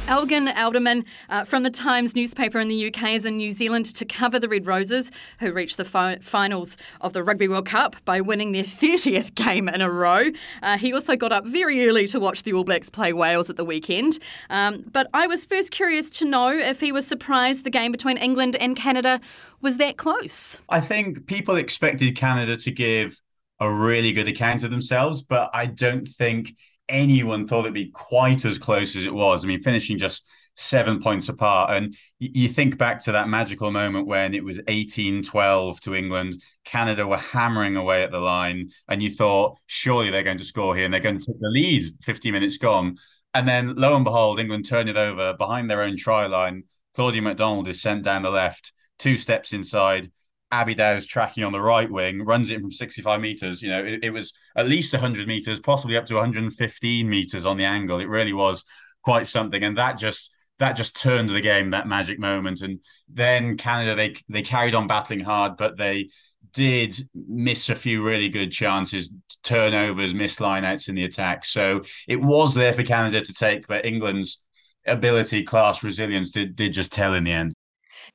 Elgin 0.10 0.48
Alderman 0.48 1.06
uh, 1.30 1.44
from 1.44 1.62
the 1.62 1.70
Times 1.70 2.16
newspaper 2.16 2.60
in 2.60 2.68
the 2.68 2.88
UK 2.88 3.12
is 3.12 3.26
in 3.26 3.38
New 3.38 3.52
Zealand 3.52 3.86
to 3.94 4.04
cover 4.06 4.40
the 4.40 4.50
Red 4.50 4.66
Roses, 4.66 5.12
who 5.40 5.54
reached 5.54 5.78
the 5.78 5.86
fi- 5.86 6.18
finals 6.18 6.78
of 7.00 7.14
the 7.14 7.22
Rugby 7.24 7.48
World 7.48 7.68
Cup 7.68 7.96
by 8.06 8.20
winning 8.20 8.52
their 8.52 8.64
30th 8.64 9.36
game 9.36 9.70
in 9.70 9.82
a 9.82 9.92
row. 9.92 10.32
Uh, 10.64 10.80
he 10.80 10.92
also 10.92 11.16
got 11.16 11.32
up 11.32 11.46
very 11.46 11.88
early 11.88 12.08
to 12.08 12.20
watch 12.20 12.42
the 12.42 12.54
All 12.54 12.64
Blacks 12.64 12.90
play 12.90 13.14
Wales 13.14 13.52
at 13.52 13.56
the 13.56 13.64
weekend. 13.64 14.18
Um, 14.50 14.84
but 14.92 15.08
I 15.14 15.28
was 15.28 15.46
first 15.46 15.70
curious 15.70 16.10
to 16.18 16.26
know 16.26 16.58
if 16.58 16.80
he 16.80 16.92
was 16.92 17.06
surprised 17.06 17.64
the 17.64 17.70
game 17.70 17.92
between 17.92 18.18
England 18.18 18.56
and 18.56 18.76
Canada 18.76 19.22
was 19.62 19.78
that 19.78 19.98
close. 19.98 20.60
I 20.70 20.80
think 20.80 21.28
people 21.28 21.56
expected 21.56 22.16
Canada 22.16 22.58
to 22.58 22.72
give 22.72 23.22
a 23.60 23.72
really 23.72 24.12
good 24.12 24.28
account 24.28 24.64
of 24.64 24.72
themselves, 24.72 25.22
but 25.22 25.52
I 25.54 25.68
don't 25.68 26.08
think 26.08 26.56
anyone 26.90 27.48
thought 27.48 27.62
it'd 27.62 27.74
be 27.74 27.92
quite 27.92 28.44
as 28.46 28.58
close 28.58 28.96
as 28.96 29.06
it 29.06 29.14
was. 29.14 29.44
I 29.44 29.48
mean, 29.48 29.62
finishing 29.62 29.98
just 29.98 30.26
seven 30.56 31.00
points 31.02 31.30
apart. 31.30 31.72
And 31.72 31.96
you 32.20 32.50
think 32.50 32.78
back 32.78 33.00
to 33.02 33.14
that 33.14 33.30
magical 33.30 33.72
moment 33.72 34.08
when 34.08 34.34
it 34.34 34.44
was 34.44 34.60
18 34.68 35.24
12 35.24 35.80
to 35.82 35.96
England, 35.96 36.36
Canada 36.66 37.08
were 37.08 37.18
hammering 37.18 37.78
away 37.78 38.04
at 38.04 38.12
the 38.12 38.20
line, 38.20 38.72
and 38.88 39.02
you 39.02 39.10
thought, 39.10 39.58
surely 39.68 40.10
they're 40.10 40.24
going 40.24 40.38
to 40.38 40.44
score 40.44 40.76
here 40.76 40.86
and 40.86 40.94
they're 40.94 41.00
going 41.02 41.18
to 41.18 41.26
take 41.26 41.40
the 41.40 41.48
lead 41.48 41.94
50 42.04 42.32
minutes 42.32 42.58
gone. 42.58 42.98
And 43.34 43.48
then 43.48 43.76
lo 43.76 43.96
and 43.96 44.04
behold, 44.04 44.40
England 44.40 44.68
turn 44.68 44.88
it 44.88 44.98
over 44.98 45.34
behind 45.34 45.70
their 45.70 45.84
own 45.84 45.96
try 45.96 46.26
line. 46.26 46.64
Claudia 46.96 47.22
MacDonald 47.22 47.68
is 47.68 47.82
sent 47.82 48.04
down 48.04 48.24
the 48.24 48.32
left, 48.32 48.74
two 48.98 49.16
steps 49.16 49.54
inside. 49.54 50.12
Abby 50.52 50.74
Dow's 50.74 51.06
tracking 51.06 51.44
on 51.44 51.52
the 51.52 51.62
right 51.62 51.90
wing, 51.90 52.26
runs 52.26 52.50
it 52.50 52.60
from 52.60 52.72
65 52.72 53.22
meters. 53.22 53.62
You 53.62 53.70
know, 53.70 53.84
it, 53.84 54.04
it 54.06 54.10
was 54.12 54.34
at 54.56 54.68
least 54.68 54.94
100 54.94 55.28
meters, 55.28 55.60
possibly 55.60 55.96
up 55.96 56.06
to 56.08 56.16
115 56.16 57.10
meters 57.10 57.46
on 57.46 57.58
the 57.58 57.66
angle. 57.66 58.00
It 58.00 58.10
really 58.10 58.34
was 58.34 58.64
quite 59.04 59.28
something, 59.28 59.64
and 59.64 59.78
that 59.78 59.98
just 59.98 60.32
that 60.58 60.74
just 60.74 61.00
turned 61.00 61.30
the 61.30 61.42
game. 61.42 61.70
That 61.70 61.88
magic 61.88 62.20
moment, 62.20 62.62
and 62.62 62.80
then 63.08 63.58
Canada 63.58 63.96
they 63.96 64.16
they 64.28 64.42
carried 64.42 64.76
on 64.76 64.88
battling 64.88 65.22
hard, 65.22 65.58
but 65.58 65.78
they 65.78 66.10
did 66.54 67.08
miss 67.14 67.70
a 67.70 67.76
few 67.76 68.04
really 68.04 68.30
good 68.30 68.52
chances, 68.52 69.14
turnovers, 69.44 70.14
missed 70.14 70.40
lineouts 70.40 70.90
in 70.90 70.96
the 70.96 71.04
attack. 71.04 71.46
So 71.46 71.84
it 72.08 72.20
was 72.20 72.56
there 72.56 72.74
for 72.74 72.84
Canada 72.84 73.22
to 73.22 73.34
take, 73.34 73.68
but 73.68 73.86
England's 73.86 74.44
ability, 74.88 75.44
class, 75.44 75.84
resilience 75.84 76.32
did 76.32 76.56
did 76.56 76.74
just 76.74 76.92
tell 76.92 77.14
in 77.14 77.24
the 77.24 77.32
end. 77.32 77.54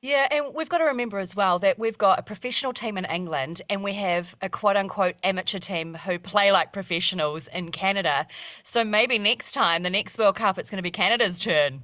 Yeah, 0.05 0.27
and 0.29 0.53
we've 0.53 0.69
got 0.69 0.77
to 0.77 0.83
remember 0.83 1.17
as 1.17 1.35
well 1.35 1.57
that 1.57 1.79
we've 1.79 1.97
got 1.97 2.19
a 2.19 2.21
professional 2.21 2.73
team 2.73 2.95
in 2.95 3.05
England 3.05 3.63
and 3.71 3.83
we 3.83 3.95
have 3.95 4.35
a 4.39 4.47
quote 4.47 4.77
unquote 4.77 5.15
amateur 5.23 5.57
team 5.57 5.95
who 5.95 6.19
play 6.19 6.51
like 6.51 6.71
professionals 6.71 7.47
in 7.47 7.71
Canada. 7.71 8.27
So 8.61 8.83
maybe 8.83 9.17
next 9.17 9.53
time, 9.53 9.81
the 9.81 9.89
next 9.89 10.19
World 10.19 10.35
Cup, 10.35 10.59
it's 10.59 10.69
going 10.69 10.77
to 10.77 10.83
be 10.83 10.91
Canada's 10.91 11.39
turn. 11.39 11.81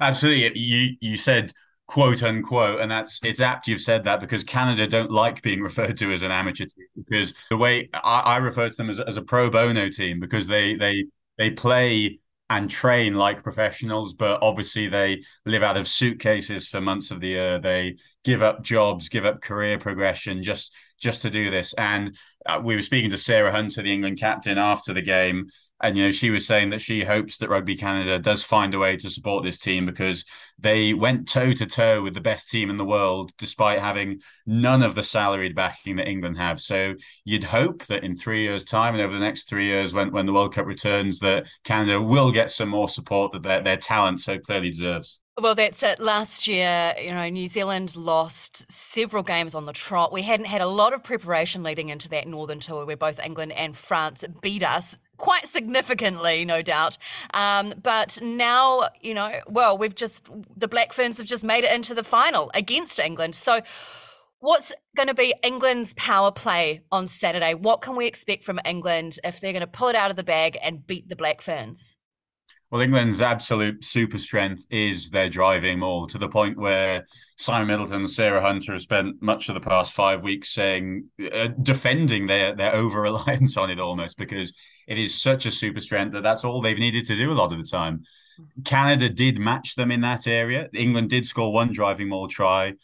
Absolutely. 0.00 0.58
You 0.58 0.96
you 1.00 1.16
said 1.16 1.52
quote 1.86 2.24
unquote, 2.24 2.80
and 2.80 2.90
that's 2.90 3.20
it's 3.22 3.38
apt 3.38 3.68
you've 3.68 3.82
said 3.82 4.02
that 4.02 4.18
because 4.18 4.42
Canada 4.42 4.88
don't 4.88 5.12
like 5.12 5.40
being 5.40 5.62
referred 5.62 5.96
to 5.98 6.10
as 6.12 6.22
an 6.22 6.32
amateur 6.32 6.64
team 6.64 6.86
because 6.96 7.34
the 7.50 7.56
way 7.56 7.88
I, 7.94 8.18
I 8.18 8.36
refer 8.38 8.68
to 8.68 8.76
them 8.76 8.90
as, 8.90 8.98
as 8.98 9.16
a 9.16 9.22
pro 9.22 9.48
bono 9.48 9.90
team 9.90 10.18
because 10.18 10.48
they 10.48 10.74
they 10.74 11.04
they 11.36 11.52
play 11.52 12.18
and 12.50 12.70
train 12.70 13.14
like 13.14 13.42
professionals, 13.42 14.14
but 14.14 14.42
obviously 14.42 14.88
they 14.88 15.22
live 15.44 15.62
out 15.62 15.76
of 15.76 15.86
suitcases 15.86 16.66
for 16.66 16.80
months 16.80 17.10
of 17.10 17.20
the 17.20 17.28
year. 17.28 17.58
They 17.58 17.96
give 18.24 18.42
up 18.42 18.62
jobs, 18.62 19.08
give 19.08 19.26
up 19.26 19.42
career 19.42 19.78
progression 19.78 20.42
just 20.42 20.74
just 21.00 21.22
to 21.22 21.30
do 21.30 21.50
this. 21.50 21.74
And 21.74 22.16
uh, 22.46 22.60
we 22.64 22.74
were 22.74 22.82
speaking 22.82 23.10
to 23.10 23.18
Sarah 23.18 23.52
Hunter, 23.52 23.82
the 23.82 23.92
England 23.92 24.18
captain, 24.18 24.58
after 24.58 24.92
the 24.92 25.02
game, 25.02 25.48
and 25.80 25.96
you 25.96 26.04
know 26.04 26.10
she 26.10 26.30
was 26.30 26.46
saying 26.46 26.70
that 26.70 26.80
she 26.80 27.04
hopes 27.04 27.38
that 27.38 27.48
Rugby 27.48 27.76
Canada 27.76 28.18
does 28.18 28.42
find 28.42 28.74
a 28.74 28.78
way 28.78 28.96
to 28.96 29.10
support 29.10 29.44
this 29.44 29.58
team 29.58 29.86
because 29.86 30.24
they 30.58 30.92
went 30.92 31.28
toe 31.28 31.52
to 31.52 31.66
toe 31.66 32.02
with 32.02 32.14
the 32.14 32.20
best 32.20 32.50
team 32.50 32.68
in 32.68 32.78
the 32.78 32.84
world, 32.84 33.32
despite 33.38 33.78
having 33.78 34.20
none 34.44 34.82
of 34.82 34.94
the 34.94 35.02
salaried 35.02 35.54
backing 35.54 35.96
that 35.96 36.08
England 36.08 36.36
have. 36.36 36.60
So 36.60 36.94
you'd 37.24 37.44
hope 37.44 37.86
that 37.86 38.02
in 38.02 38.16
three 38.16 38.42
years' 38.42 38.64
time 38.64 38.94
and 38.94 39.02
over 39.02 39.12
the 39.12 39.20
next 39.20 39.48
three 39.48 39.66
years, 39.66 39.94
when 39.94 40.10
when 40.10 40.26
the 40.26 40.32
World 40.32 40.54
Cup 40.54 40.66
returns, 40.66 41.20
that 41.20 41.46
Canada 41.64 42.02
will 42.02 42.32
get 42.32 42.50
some 42.50 42.68
more 42.68 42.88
support 42.88 43.32
that 43.32 43.42
their 43.42 43.62
their 43.62 43.76
talent 43.76 44.20
so 44.20 44.38
clearly 44.38 44.70
deserves. 44.70 45.20
Well, 45.40 45.54
that's 45.54 45.84
it. 45.84 46.00
Last 46.00 46.48
year, 46.48 46.94
you 47.00 47.14
know, 47.14 47.28
New 47.28 47.46
Zealand 47.46 47.94
lost 47.94 48.70
several 48.72 49.22
games 49.22 49.54
on 49.54 49.66
the 49.66 49.72
trot. 49.72 50.12
We 50.12 50.22
hadn't 50.22 50.46
had 50.46 50.60
a 50.60 50.66
lot 50.66 50.92
of 50.92 51.04
preparation 51.04 51.62
leading 51.62 51.90
into 51.90 52.08
that 52.08 52.26
Northern 52.26 52.58
Tour 52.58 52.84
where 52.84 52.96
both 52.96 53.20
England 53.20 53.52
and 53.52 53.76
France 53.76 54.24
beat 54.42 54.64
us 54.64 54.98
quite 55.18 55.46
significantly, 55.46 56.44
no 56.44 56.62
doubt. 56.62 56.96
Um, 57.34 57.74
but 57.82 58.20
now, 58.22 58.88
you 59.00 59.14
know, 59.14 59.40
well, 59.46 59.76
we've 59.76 59.94
just, 59.94 60.26
the 60.56 60.68
Black 60.68 60.92
Ferns 60.92 61.18
have 61.18 61.26
just 61.26 61.44
made 61.44 61.64
it 61.64 61.72
into 61.72 61.94
the 61.94 62.04
final 62.04 62.50
against 62.54 62.98
England. 62.98 63.34
So, 63.34 63.60
what's 64.40 64.72
going 64.96 65.08
to 65.08 65.14
be 65.14 65.34
England's 65.42 65.92
power 65.94 66.30
play 66.30 66.82
on 66.90 67.06
Saturday? 67.08 67.54
What 67.54 67.82
can 67.82 67.96
we 67.96 68.06
expect 68.06 68.44
from 68.44 68.60
England 68.64 69.18
if 69.24 69.40
they're 69.40 69.52
going 69.52 69.60
to 69.60 69.66
pull 69.66 69.88
it 69.88 69.96
out 69.96 70.10
of 70.10 70.16
the 70.16 70.22
bag 70.22 70.56
and 70.62 70.86
beat 70.86 71.08
the 71.08 71.16
Black 71.16 71.42
Ferns? 71.42 71.96
Well, 72.70 72.82
England's 72.82 73.20
absolute 73.20 73.84
super 73.84 74.18
strength 74.18 74.66
is 74.70 75.10
their 75.10 75.28
driving 75.28 75.78
maul 75.78 76.06
to 76.08 76.18
the 76.18 76.28
point 76.28 76.58
where 76.58 77.06
Simon 77.40 77.68
Middleton 77.68 78.00
and 78.00 78.10
Sarah 78.10 78.40
Hunter 78.40 78.72
have 78.72 78.82
spent 78.82 79.22
much 79.22 79.48
of 79.48 79.54
the 79.54 79.60
past 79.60 79.92
five 79.92 80.22
weeks 80.22 80.52
saying, 80.52 81.04
uh, 81.32 81.48
defending 81.62 82.26
their 82.26 82.54
their 82.54 82.74
over 82.74 83.00
reliance 83.00 83.56
on 83.56 83.70
it 83.70 83.78
almost 83.78 84.18
because 84.18 84.52
it 84.88 84.98
is 84.98 85.20
such 85.20 85.46
a 85.46 85.50
super 85.50 85.80
strength 85.80 86.12
that 86.12 86.22
that's 86.24 86.44
all 86.44 86.60
they've 86.60 86.78
needed 86.78 87.06
to 87.06 87.16
do 87.16 87.32
a 87.32 87.34
lot 87.34 87.52
of 87.52 87.58
the 87.58 87.64
time. 87.64 88.02
Canada 88.64 89.08
did 89.08 89.38
match 89.38 89.76
them 89.76 89.92
in 89.92 90.00
that 90.00 90.26
area. 90.26 90.68
England 90.74 91.10
did 91.10 91.26
score 91.26 91.52
one 91.52 91.72
driving 91.72 92.08
maul 92.08 92.26
try, 92.26 92.74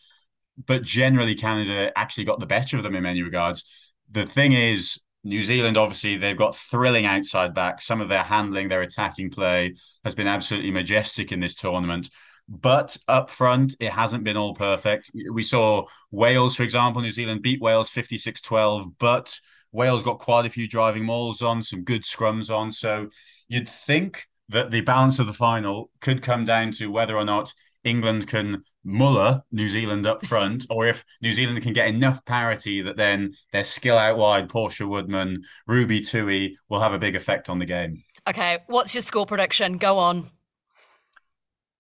but 0.67 0.83
generally 0.83 1.35
Canada 1.35 1.91
actually 1.97 2.25
got 2.25 2.39
the 2.39 2.47
better 2.47 2.77
of 2.77 2.85
them 2.85 2.95
in 2.95 3.03
many 3.03 3.23
regards. 3.23 3.65
The 4.11 4.27
thing 4.27 4.53
is, 4.53 5.01
New 5.25 5.43
Zealand, 5.43 5.77
obviously, 5.77 6.17
they've 6.17 6.37
got 6.37 6.55
thrilling 6.55 7.07
outside 7.07 7.55
backs. 7.55 7.87
Some 7.87 8.01
of 8.01 8.09
their 8.09 8.23
handling, 8.23 8.69
their 8.69 8.83
attacking 8.83 9.31
play 9.31 9.75
has 10.05 10.15
been 10.15 10.27
absolutely 10.27 10.71
majestic 10.71 11.33
in 11.33 11.41
this 11.41 11.55
tournament. 11.55 12.11
But 12.49 12.97
up 13.09 13.31
front, 13.31 13.75
it 13.81 13.91
hasn't 13.91 14.25
been 14.25 14.37
all 14.37 14.55
perfect. 14.55 15.11
We 15.33 15.43
saw 15.43 15.87
Wales, 16.11 16.57
for 16.57 16.63
example, 16.63 17.01
New 17.01 17.13
Zealand 17.13 17.43
beat 17.43 17.61
Wales 17.61 17.91
56 17.91 18.41
12, 18.41 18.99
but 18.99 19.39
Wales 19.73 20.03
got 20.03 20.19
quite 20.19 20.47
a 20.47 20.51
few 20.51 20.69
driving 20.69 21.05
mauls 21.05 21.43
on, 21.43 21.63
some 21.63 21.83
good 21.83 22.03
scrums 22.03 22.55
on. 22.55 22.71
So 22.71 23.09
you'd 23.49 23.69
think 23.69 24.27
that 24.51 24.71
the 24.71 24.83
balance 24.83 25.19
of 25.19 25.27
the 25.27 25.33
final 25.33 25.91
could 26.01 26.23
come 26.23 26.45
down 26.45 26.71
to 26.73 26.89
whether 26.89 27.17
or 27.17 27.25
not 27.25 27.53
England 27.83 28.27
can 28.27 28.63
muller 28.85 29.43
New 29.51 29.69
Zealand 29.69 30.07
up 30.07 30.25
front, 30.25 30.67
or 30.71 30.87
if 30.87 31.05
New 31.23 31.33
Zealand 31.33 31.63
can 31.63 31.73
get 31.73 31.89
enough 31.89 32.25
parity 32.25 32.83
that 32.83 32.97
then 32.97 33.35
their 33.53 33.65
skill 33.65 33.99
out 33.99 34.19
wide, 34.19 34.49
Portia 34.49 34.87
Woodman, 34.87 35.43
Ruby 35.67 36.01
Tui, 36.01 36.57
will 36.69 36.81
have 36.81 36.93
a 36.93 36.99
big 36.99 37.17
effect 37.17 37.49
on 37.49 37.59
the 37.59 37.67
game. 37.67 38.03
Okay, 38.29 38.59
what's 38.67 38.95
your 38.95 39.03
score 39.03 39.27
prediction? 39.27 39.77
Go 39.77 39.99
on. 39.99 40.31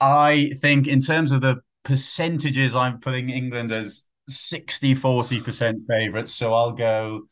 I 0.04 0.52
think, 0.60 0.86
in 0.86 1.00
terms 1.00 1.32
of 1.32 1.40
the 1.40 1.62
percentages, 1.82 2.74
I'm 2.74 3.00
putting 3.00 3.30
England 3.30 3.72
as 3.72 4.02
60 4.28 4.94
40% 4.94 5.86
favourites. 5.88 6.34
So 6.34 6.52
I'll 6.52 6.72
go, 6.72 7.22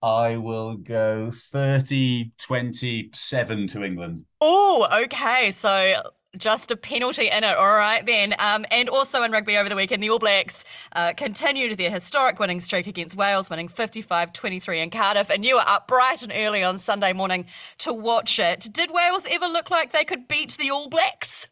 I 0.00 0.36
will 0.36 0.76
go 0.76 1.32
30 1.32 2.30
27 2.38 3.66
to 3.66 3.82
England. 3.82 4.24
Oh, 4.40 4.86
okay. 5.04 5.50
So 5.50 6.02
just 6.38 6.70
a 6.70 6.76
penalty 6.76 7.30
in 7.30 7.42
it. 7.42 7.56
All 7.56 7.74
right, 7.74 8.06
then. 8.06 8.34
Um, 8.38 8.64
and 8.70 8.88
also 8.88 9.24
in 9.24 9.32
rugby 9.32 9.56
over 9.56 9.68
the 9.68 9.74
weekend, 9.74 10.00
the 10.00 10.10
All 10.10 10.20
Blacks 10.20 10.64
uh, 10.92 11.14
continued 11.16 11.76
their 11.78 11.90
historic 11.90 12.38
winning 12.38 12.60
streak 12.60 12.86
against 12.86 13.16
Wales, 13.16 13.50
winning 13.50 13.66
55 13.66 14.32
23 14.32 14.80
in 14.80 14.90
Cardiff. 14.90 15.30
And 15.30 15.44
you 15.44 15.56
were 15.56 15.68
up 15.68 15.88
bright 15.88 16.22
and 16.22 16.32
early 16.32 16.62
on 16.62 16.78
Sunday 16.78 17.12
morning 17.12 17.46
to 17.78 17.92
watch 17.92 18.38
it. 18.38 18.68
Did 18.72 18.92
Wales 18.92 19.26
ever 19.28 19.46
look 19.46 19.68
like 19.68 19.92
they 19.92 20.04
could 20.04 20.28
beat 20.28 20.56
the 20.60 20.70
All 20.70 20.88
Blacks? 20.88 21.48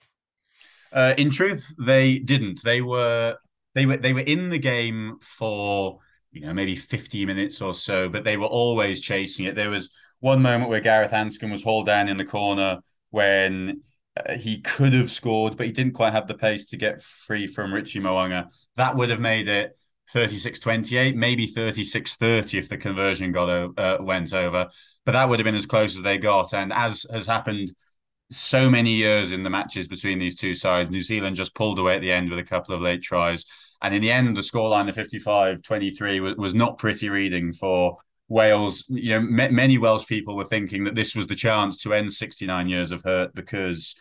Uh, 0.93 1.15
in 1.17 1.31
truth, 1.31 1.73
they 1.79 2.19
didn't. 2.19 2.63
They 2.63 2.83
were 2.83 3.37
they 3.75 3.87
were 3.87 3.97
they 3.97 4.13
were 4.13 4.21
in 4.21 4.51
the 4.51 4.59
game 4.59 5.19
for 5.21 5.99
you 6.31 6.43
know 6.47 6.53
maybe 6.53 6.77
50 6.77 7.25
minutes 7.27 7.61
or 7.61 7.75
so, 7.75 8.09
but 8.09 8.25
they 8.25 8.37
were 8.37 8.47
always 8.47 9.01
chasing 9.01 9.47
it. 9.47 9.55
There 9.55 9.71
was 9.71 9.91
one 10.21 10.43
moment 10.43 10.71
where 10.71 10.81
Gareth 10.81 11.13
Anscombe 11.13 11.51
was 11.51 11.65
hauled 11.65 11.87
down 11.87 12.09
in 12.09 12.17
the 12.17 12.25
corner 12.25 12.79
when 13.11 13.83
uh, 14.17 14.35
he 14.35 14.61
could 14.61 14.93
have 14.93 15.11
scored, 15.11 15.57
but 15.57 15.67
he 15.67 15.73
didn't 15.73 15.95
quite 15.95 16.13
have 16.13 16.27
the 16.27 16.35
pace 16.35 16.69
to 16.71 16.77
get 16.77 17.03
free 17.03 17.47
from 17.47 17.73
Richie 17.73 18.01
Mo'unga. 18.01 18.49
That 18.77 18.97
would 18.97 19.11
have 19.11 19.21
made 19.21 19.49
it 19.49 19.77
36 20.11 20.59
28, 20.59 21.17
maybe 21.17 21.47
36 21.47 22.17
30 22.17 22.59
if 22.59 22.69
the 22.69 22.77
conversion 22.77 23.33
got 23.33 23.79
uh, 23.79 23.99
went 24.01 24.33
over. 24.35 24.69
But 25.05 25.13
that 25.13 25.29
would 25.29 25.41
have 25.41 25.45
been 25.45 25.55
as 25.55 25.67
close 25.67 25.97
as 25.97 26.03
they 26.03 26.19
got. 26.19 26.53
And 26.53 26.73
as 26.73 27.07
has 27.11 27.27
happened 27.27 27.73
so 28.33 28.71
many 28.71 28.91
years 28.91 29.33
in 29.33 29.43
the 29.43 29.51
matches 29.51 29.89
between 29.89 30.19
these 30.19 30.35
two 30.35 30.55
sides, 30.55 30.91
New 30.91 31.03
Zealand 31.03 31.37
just 31.37 31.55
pulled 31.55 31.79
away 31.79 31.97
at 31.97 32.01
the 32.01 32.13
end 32.13 32.31
with 32.31 32.39
a 32.39 32.45
couple 32.45 32.75
of 32.75 32.81
late 32.81 33.03
tries. 33.03 33.45
And 33.83 33.95
in 33.95 34.03
the 34.03 34.13
end, 34.13 34.37
the 34.37 34.41
scoreline 34.41 34.89
of 34.89 34.95
55 34.95 35.63
23 35.63 36.21
was, 36.21 36.37
was 36.37 36.55
not 36.55 36.79
pretty 36.79 37.09
reading 37.09 37.53
for 37.53 37.99
Wales. 38.29 38.85
You 38.89 39.11
know, 39.11 39.43
m- 39.43 39.55
many 39.55 39.79
Welsh 39.79 40.07
people 40.07 40.37
were 40.37 40.45
thinking 40.45 40.85
that 40.85 40.95
this 40.95 41.15
was 41.15 41.27
the 41.27 41.35
chance 41.35 41.77
to 41.79 41.95
end 41.95 42.13
69 42.13 42.69
years 42.69 42.91
of 42.91 43.03
hurt 43.03 43.35
because 43.35 43.95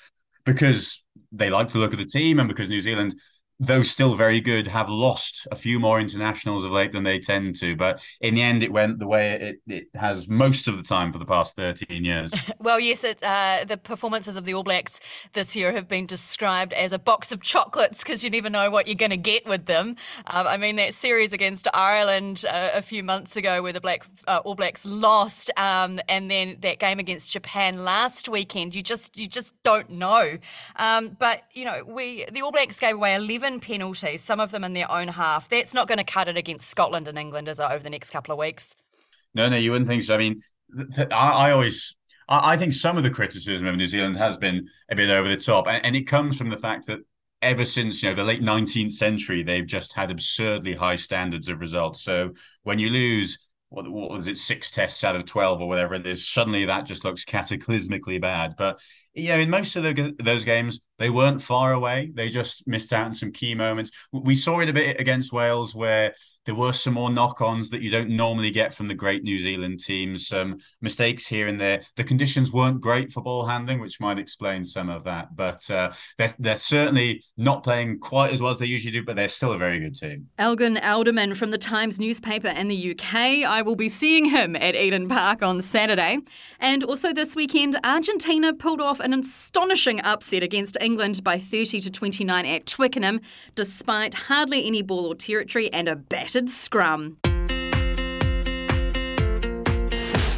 because 0.46 1.04
they 1.32 1.50
like 1.50 1.70
to 1.70 1.78
look 1.78 1.94
at 1.94 2.00
the 2.00 2.06
team 2.06 2.40
and 2.40 2.48
because 2.48 2.70
New 2.70 2.80
Zealand 2.80 3.16
though 3.62 3.84
still 3.84 4.16
very 4.16 4.42
good, 4.42 4.68
have 4.68 4.90
lost 4.90 5.48
a 5.52 5.56
few 5.56 5.80
more 5.80 6.00
internationals 6.00 6.66
of 6.66 6.72
late 6.72 6.92
than 6.92 7.04
they 7.04 7.20
tend 7.20 7.56
to. 7.56 7.76
But 7.76 8.04
in 8.20 8.34
the 8.34 8.42
end, 8.42 8.64
it 8.64 8.74
went 8.74 8.98
the 8.98 9.06
way 9.06 9.34
it, 9.34 9.62
it 9.72 9.88
has 9.94 10.28
most 10.28 10.68
of 10.68 10.78
the 10.78 10.84
time 10.84 11.14
for 11.14 11.20
the 11.20 11.26
past 11.26 11.56
13 11.56 12.04
years. 12.04 12.34
well, 12.60 12.80
yes, 12.80 13.04
it, 13.04 13.22
uh, 13.22 13.64
the 13.68 13.78
performances 13.78 14.36
of 14.36 14.46
the 14.46 14.56
All 14.56 14.64
Blacks 14.64 15.00
this 15.34 15.56
year 15.56 15.74
have 15.74 15.88
been 15.88 16.08
described 16.08 16.74
as 16.74 16.92
a 16.92 16.98
box 16.98 17.32
of 17.32 17.44
chocolates 17.44 18.00
because 18.00 18.24
you 18.24 18.32
never 18.32 18.50
know 18.50 18.72
what 18.72 18.88
you're 18.88 18.96
going 18.96 19.12
to 19.12 19.18
get 19.18 19.46
with 19.46 19.68
them. 19.68 19.96
Um, 20.26 20.48
I 20.48 20.58
mean, 20.58 20.78
that 20.78 20.96
series 20.96 21.32
against 21.32 21.68
Ireland 21.72 22.44
uh, 22.50 22.72
a 22.74 22.82
few 22.82 23.04
months 23.04 23.36
ago 23.36 23.62
where 23.62 23.74
the 23.74 23.82
Black 23.82 24.08
uh, 24.28 24.42
All 24.44 24.56
Blacks 24.56 24.88
lost, 24.88 25.52
um, 25.56 26.00
and 26.10 26.32
then 26.32 26.58
that 26.62 26.80
game 26.80 26.98
against 26.98 27.32
Japan 27.32 27.86
last 27.86 28.28
weekend, 28.28 28.74
you 28.74 28.82
just 28.82 29.16
you 29.20 29.28
just 29.28 29.54
don't 29.62 29.92
know. 29.92 30.40
Um, 30.78 31.16
but 31.20 31.44
you 31.54 31.64
know, 31.64 31.84
we 31.86 32.26
the 32.32 32.42
All 32.42 32.52
Blacks 32.52 32.80
gave 32.80 32.96
away 32.96 33.14
11 33.14 33.51
seven 33.52 33.60
penalties, 33.60 34.22
some 34.22 34.40
of 34.40 34.52
them 34.52 34.64
in 34.64 34.74
their 34.74 34.90
own 34.92 35.10
half. 35.10 35.50
That's 35.50 35.74
not 35.74 35.88
going 35.88 35.98
to 35.98 36.04
cut 36.04 36.28
it 36.28 36.38
against 36.38 36.70
Scotland 36.70 37.08
and 37.08 37.18
England, 37.18 37.48
is 37.48 37.60
it, 37.60 37.64
over 37.64 37.84
the 37.84 37.90
next 37.90 38.12
couple 38.12 38.32
of 38.32 38.40
weeks? 38.40 38.76
No, 39.34 39.50
no, 39.50 39.58
you 39.58 39.72
wouldn't 39.72 39.90
think 39.90 40.04
so. 40.04 40.16
I 40.16 40.18
mean, 40.18 40.42
th- 40.76 40.90
th- 40.96 41.08
I, 41.12 41.48
I, 41.48 41.52
always. 41.52 41.96
I, 42.28 42.56
think 42.58 42.74
some 42.74 42.98
of 42.98 43.04
the 43.04 43.10
criticism 43.10 43.68
of 43.68 43.76
New 43.76 43.86
Zealand 43.86 44.16
has 44.18 44.38
been 44.38 44.68
a 44.90 44.96
bit 44.96 45.10
over 45.10 45.28
the 45.28 45.38
top, 45.38 45.68
and, 45.68 45.86
and 45.86 45.96
it 45.96 46.08
comes 46.08 46.38
from 46.38 46.50
the 46.50 46.58
fact 46.58 46.88
that 46.88 47.00
ever 47.42 47.66
since 47.66 48.04
you 48.04 48.10
know 48.10 48.16
the 48.16 48.24
late 48.24 48.42
19th 48.42 48.94
century, 48.94 49.44
they've 49.44 49.66
just 49.66 49.94
had 49.94 50.12
absurdly 50.12 50.76
high 50.76 50.96
standards 50.96 51.50
of 51.50 51.60
results. 51.60 52.02
So 52.02 52.32
when 52.64 52.80
you 52.80 52.90
lose 52.90 53.38
what, 53.70 53.90
what 53.90 54.12
was 54.12 54.28
it, 54.28 54.38
six 54.38 54.70
tests 54.70 55.04
out 55.04 55.16
of 55.16 55.26
12 55.26 55.62
or 55.62 55.68
whatever 55.68 55.94
it 55.96 56.06
is, 56.06 56.28
suddenly 56.28 56.66
that 56.66 56.86
just 56.86 57.06
looks 57.06 57.24
cataclysmically 57.24 58.20
bad. 58.20 58.56
But, 58.58 58.80
know, 59.16 59.38
in 59.38 59.50
most 59.50 59.76
of 59.76 59.84
the, 59.84 60.16
those 60.20 60.44
games, 60.44 60.80
they 60.98 61.10
weren't 61.10 61.42
far 61.42 61.74
away. 61.74 62.12
They 62.14 62.30
just 62.30 62.68
missed 62.68 62.94
out 62.94 63.06
on 63.06 63.14
some 63.14 63.32
key 63.32 63.56
moments. 63.56 63.92
We 64.12 64.36
saw 64.36 64.60
it 64.62 64.70
a 64.70 64.74
bit 64.74 65.00
against 65.00 65.34
Wales 65.34 65.76
where 65.76 66.16
there 66.46 66.56
were 66.56 66.74
some 66.74 66.96
more 66.96 67.12
knock-ons 67.12 67.70
that 67.70 67.82
you 67.82 67.92
don't 67.92 68.10
normally 68.10 68.50
get 68.50 68.74
from 68.74 68.88
the 68.88 68.96
great 68.96 69.24
New 69.24 69.40
Zealand 69.40 69.80
teams. 69.80 70.28
Some 70.28 70.58
mistakes 70.82 71.28
here 71.28 71.48
and 71.48 71.60
there. 71.60 71.84
The 71.98 72.04
conditions 72.04 72.52
weren't 72.52 72.82
great 72.82 73.12
for 73.12 73.22
ball 73.22 73.46
handling, 73.46 73.80
which 73.80 74.00
might 74.00 74.18
explain 74.18 74.66
some 74.66 74.90
of 74.90 75.04
that. 75.04 75.36
But 75.36 75.70
uh, 75.70 75.92
they're, 76.18 76.34
they're 76.40 76.58
certainly 76.58 77.24
not 77.38 77.64
playing 77.64 78.00
quite 78.00 78.34
as 78.34 78.42
well 78.42 78.52
as 78.52 78.60
they 78.60 78.66
usually 78.66 78.92
do, 78.92 79.04
but 79.04 79.16
they're 79.16 79.28
still 79.28 79.54
a 79.54 79.58
very 79.58 79.80
good 79.80 79.94
team. 79.94 80.30
Elgin 80.40 80.78
Alderman 80.78 81.36
from 81.36 81.52
the 81.52 81.58
Times 81.60 82.00
newspaper 82.00 82.48
in 82.48 82.68
the 82.68 82.92
UK. 82.92 83.14
I 83.46 83.62
will 83.62 83.76
be 83.76 83.90
seeing 83.90 84.26
him 84.26 84.56
at 84.56 84.76
Eden 84.76 85.08
Park 85.08 85.44
on 85.44 85.62
Saturday. 85.62 86.20
And 86.60 86.84
also 86.84 87.14
this 87.14 87.36
weekend, 87.36 87.78
Argentina 87.84 88.52
pulled 88.54 88.82
off 88.82 89.00
an 89.00 89.14
astonishing 89.14 90.02
upset 90.02 90.42
against 90.42 90.76
England 90.82 91.24
by 91.24 91.38
30 91.38 91.82
to 91.82 91.92
29 91.92 92.46
at 92.48 92.66
Twickenham, 92.66 93.22
despite 93.54 94.14
hardly 94.14 94.66
any 94.66 94.82
ball 94.82 95.06
or 95.06 95.16
territory 95.16 95.72
and 95.72 95.88
a 95.88 95.96
bat 95.96 96.31
scrum. 96.32 97.18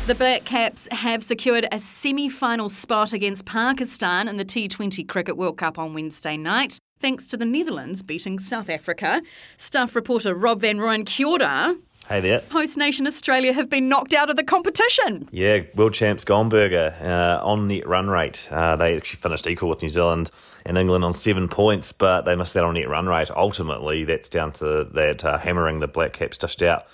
The 0.05 0.15
Black 0.17 0.43
Caps 0.43 0.87
have 0.91 1.23
secured 1.23 1.67
a 1.71 1.77
semi 1.77 2.27
final 2.27 2.67
spot 2.67 3.13
against 3.13 3.45
Pakistan 3.45 4.27
in 4.27 4.37
the 4.37 4.43
T20 4.43 5.07
Cricket 5.07 5.37
World 5.37 5.57
Cup 5.57 5.77
on 5.77 5.93
Wednesday 5.93 6.35
night, 6.35 6.79
thanks 6.99 7.27
to 7.27 7.37
the 7.37 7.45
Netherlands 7.45 8.01
beating 8.01 8.39
South 8.39 8.69
Africa. 8.69 9.21
Staff 9.55 9.95
reporter 9.95 10.33
Rob 10.33 10.61
Van 10.61 10.79
Rooyen, 10.79 11.05
kia 11.05 11.27
ora. 11.27 11.75
Hey 12.09 12.19
there. 12.19 12.41
Host 12.51 12.77
Nation 12.77 13.07
Australia 13.07 13.53
have 13.53 13.69
been 13.69 13.87
knocked 13.87 14.13
out 14.13 14.29
of 14.29 14.35
the 14.35 14.43
competition. 14.43 15.29
Yeah, 15.31 15.59
world 15.73 15.93
champs 15.93 16.25
Gomberger 16.25 17.01
uh, 17.01 17.43
on 17.43 17.67
the 17.67 17.81
run 17.85 18.09
rate. 18.09 18.49
Uh, 18.51 18.75
they 18.75 18.95
actually 18.97 19.19
finished 19.19 19.47
equal 19.47 19.69
with 19.69 19.81
New 19.81 19.87
Zealand 19.87 20.29
and 20.65 20.77
England 20.77 21.05
on 21.05 21.13
seven 21.13 21.47
points, 21.47 21.93
but 21.93 22.23
they 22.23 22.35
missed 22.35 22.55
that 22.55 22.65
on 22.65 22.73
net 22.73 22.89
run 22.89 23.07
rate. 23.07 23.31
Ultimately, 23.31 24.03
that's 24.03 24.27
down 24.27 24.51
to 24.53 24.83
that 24.93 25.23
uh, 25.23 25.37
hammering 25.37 25.79
the 25.79 25.87
Black 25.87 26.11
Caps 26.11 26.37
dished 26.37 26.61
out 26.61 26.85